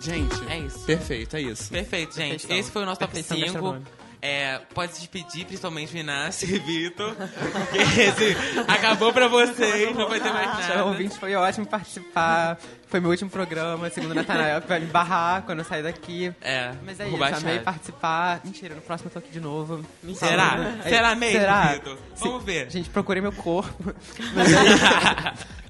Gente, 0.00 0.36
É 0.50 0.58
isso. 0.58 0.80
Perfeito, 0.80 1.36
é 1.36 1.40
isso. 1.42 1.70
perfeito, 1.70 2.14
gente. 2.14 2.30
Perfeição. 2.46 2.56
Esse 2.58 2.70
foi 2.70 2.82
o 2.82 2.86
nosso 2.86 3.00
top 3.00 3.12
Perfeição 3.14 3.48
5. 3.60 3.82
É, 4.22 4.60
pode 4.74 4.92
se 4.94 5.00
despedir, 5.00 5.44
principalmente 5.46 5.94
o 5.94 5.98
Inácio 5.98 6.48
e 6.48 6.58
Vitor. 6.58 7.14
Porque 7.14 7.78
esse 8.00 8.36
acabou 8.66 9.12
pra 9.12 9.28
vocês, 9.28 9.94
não 9.94 10.08
vai 10.08 10.20
ter 10.20 10.32
mais 10.32 10.50
Tchau, 10.66 10.68
nada. 10.76 10.84
ouvinte, 10.86 11.18
foi 11.18 11.34
ótimo 11.34 11.66
participar. 11.66 12.58
Foi 12.88 13.00
meu 13.00 13.10
último 13.10 13.28
programa, 13.28 13.90
segundo 13.90 14.12
o 14.12 14.14
Natanael, 14.14 14.60
que 14.62 14.68
vai 14.68 14.78
me 14.80 14.86
barrar 14.86 15.42
quando 15.42 15.58
eu 15.58 15.64
sair 15.64 15.82
daqui. 15.82 16.32
É, 16.40 16.72
Mas 16.84 16.98
é 17.00 17.08
isso, 17.08 17.22
amei 17.24 17.58
participar. 17.58 18.40
Mentira, 18.44 18.74
no 18.74 18.80
próximo 18.80 19.08
eu 19.08 19.12
tô 19.12 19.18
aqui 19.18 19.30
de 19.30 19.40
novo. 19.40 19.84
Será? 20.14 20.56
É, 20.84 20.88
Será 20.88 21.14
mesmo, 21.14 21.38
Será? 21.40 21.66
Vitor? 21.72 21.98
Vamos 22.16 22.40
Sim. 22.40 22.46
ver. 22.46 22.70
Gente, 22.70 22.88
procurei 22.90 23.20
meu 23.20 23.32
corpo. 23.32 23.94
Mas 24.34 24.52
é 24.52 24.64
isso. 24.64 24.84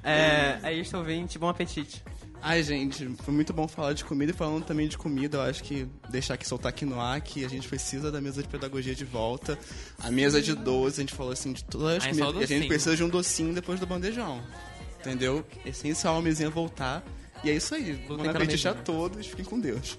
é, 0.05 0.59
é 0.63 0.73
isso, 0.73 0.97
ouvinte. 0.97 1.39
Bom 1.39 1.49
apetite. 1.49 2.03
Ai, 2.43 2.63
gente, 2.63 3.09
foi 3.23 3.35
muito 3.35 3.53
bom 3.53 3.67
falar 3.67 3.93
de 3.93 4.05
comida 4.05 4.31
e 4.31 4.35
falando 4.35 4.65
também 4.65 4.87
de 4.87 4.97
comida, 4.97 5.39
eu 5.39 5.43
acho 5.43 5.65
que 5.65 5.89
deixar 6.09 6.35
aqui 6.35 6.47
soltar 6.47 6.71
aqui 6.71 6.85
no 6.85 7.01
ar 7.01 7.21
que 7.21 7.45
a 7.45 7.49
gente 7.49 7.67
precisa 7.69 8.11
da 8.13 8.21
mesa 8.21 8.43
de 8.43 8.49
pedagogia 8.49 8.95
de 8.95 9.05
volta. 9.05 9.59
A 9.99 10.11
mesa 10.11 10.41
de 10.41 10.55
doce, 10.55 11.01
a 11.01 11.03
gente 11.03 11.15
falou 11.15 11.33
assim 11.33 11.53
de 11.53 11.65
todas 11.65 11.97
as 11.97 12.05
Aí 12.05 12.15
só 12.15 12.27
comidas. 12.27 12.51
E 12.51 12.55
a 12.55 12.59
gente 12.59 12.69
precisa 12.69 12.97
de 12.97 13.03
um 13.03 13.09
docinho 13.09 13.55
depois 13.55 13.81
do 13.81 13.87
bandejão. 13.87 14.41
Entendeu? 15.01 15.45
Essencial 15.65 16.17
a 16.17 16.23
mesinha 16.23 16.51
voltar. 16.51 17.03
E 17.43 17.51
é 17.51 17.55
isso 17.55 17.75
aí. 17.75 17.95
Bom 18.09 18.17
pela 18.17 18.31
apetite 18.31 18.69
a 18.69 18.75
todos, 18.75 19.27
fiquem 19.27 19.45
com 19.45 19.59
Deus. 19.59 19.99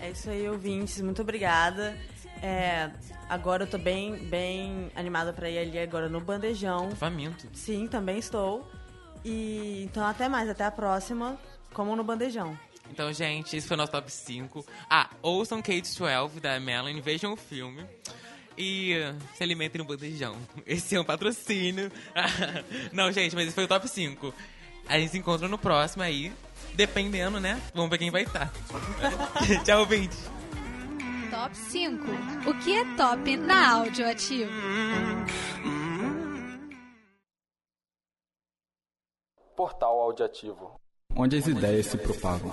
É 0.00 0.10
isso 0.10 0.28
aí, 0.28 0.48
ouvintes. 0.48 1.00
Muito 1.00 1.22
obrigada. 1.22 1.96
É, 2.42 2.90
agora 3.28 3.64
eu 3.64 3.66
tô 3.66 3.78
bem, 3.78 4.14
bem 4.28 4.90
animada 4.94 5.32
pra 5.32 5.48
ir 5.48 5.58
ali 5.58 5.78
agora 5.78 6.08
no 6.08 6.20
bandejão. 6.20 6.90
Faminto. 6.92 7.48
Sim, 7.52 7.86
também 7.86 8.18
estou. 8.18 8.70
E 9.24 9.82
então 9.84 10.04
até 10.06 10.28
mais, 10.28 10.48
até 10.48 10.64
a 10.64 10.70
próxima. 10.70 11.38
Como 11.76 11.94
no 11.94 12.02
bandejão. 12.02 12.58
Então, 12.90 13.12
gente, 13.12 13.54
esse 13.54 13.68
foi 13.68 13.74
o 13.74 13.76
nosso 13.76 13.92
top 13.92 14.10
5. 14.10 14.64
Ah, 14.88 15.10
ouçam 15.20 15.60
Kate 15.60 15.82
12 15.82 16.40
da 16.40 16.58
Melanie, 16.58 17.02
vejam 17.02 17.34
o 17.34 17.36
filme. 17.36 17.84
E 18.56 18.94
uh, 18.96 19.14
se 19.34 19.42
alimentem 19.42 19.78
no 19.78 19.84
bandejão. 19.84 20.38
Esse 20.66 20.96
é 20.96 21.00
um 21.00 21.04
patrocínio. 21.04 21.92
Não, 22.94 23.12
gente, 23.12 23.36
mas 23.36 23.48
esse 23.48 23.54
foi 23.54 23.64
o 23.64 23.68
top 23.68 23.86
5. 23.86 24.32
A 24.88 24.98
gente 24.98 25.10
se 25.10 25.18
encontra 25.18 25.46
no 25.48 25.58
próximo 25.58 26.02
aí. 26.02 26.32
Dependendo, 26.72 27.38
né? 27.38 27.60
Vamos 27.74 27.90
ver 27.90 27.98
quem 27.98 28.10
vai 28.10 28.22
estar. 28.22 28.50
Tchau, 29.62 29.80
ouvinte. 29.80 30.16
Top 31.30 31.54
5. 31.54 32.04
O 32.48 32.58
que 32.64 32.74
é 32.74 32.96
top 32.96 33.36
na 33.36 33.74
Audioativo? 33.74 34.50
Portal 39.54 40.00
Audiativo. 40.00 40.85
Onde 41.16 41.36
as 41.36 41.46
ideias 41.46 41.86
se 41.86 41.96
propagam. 41.96 42.52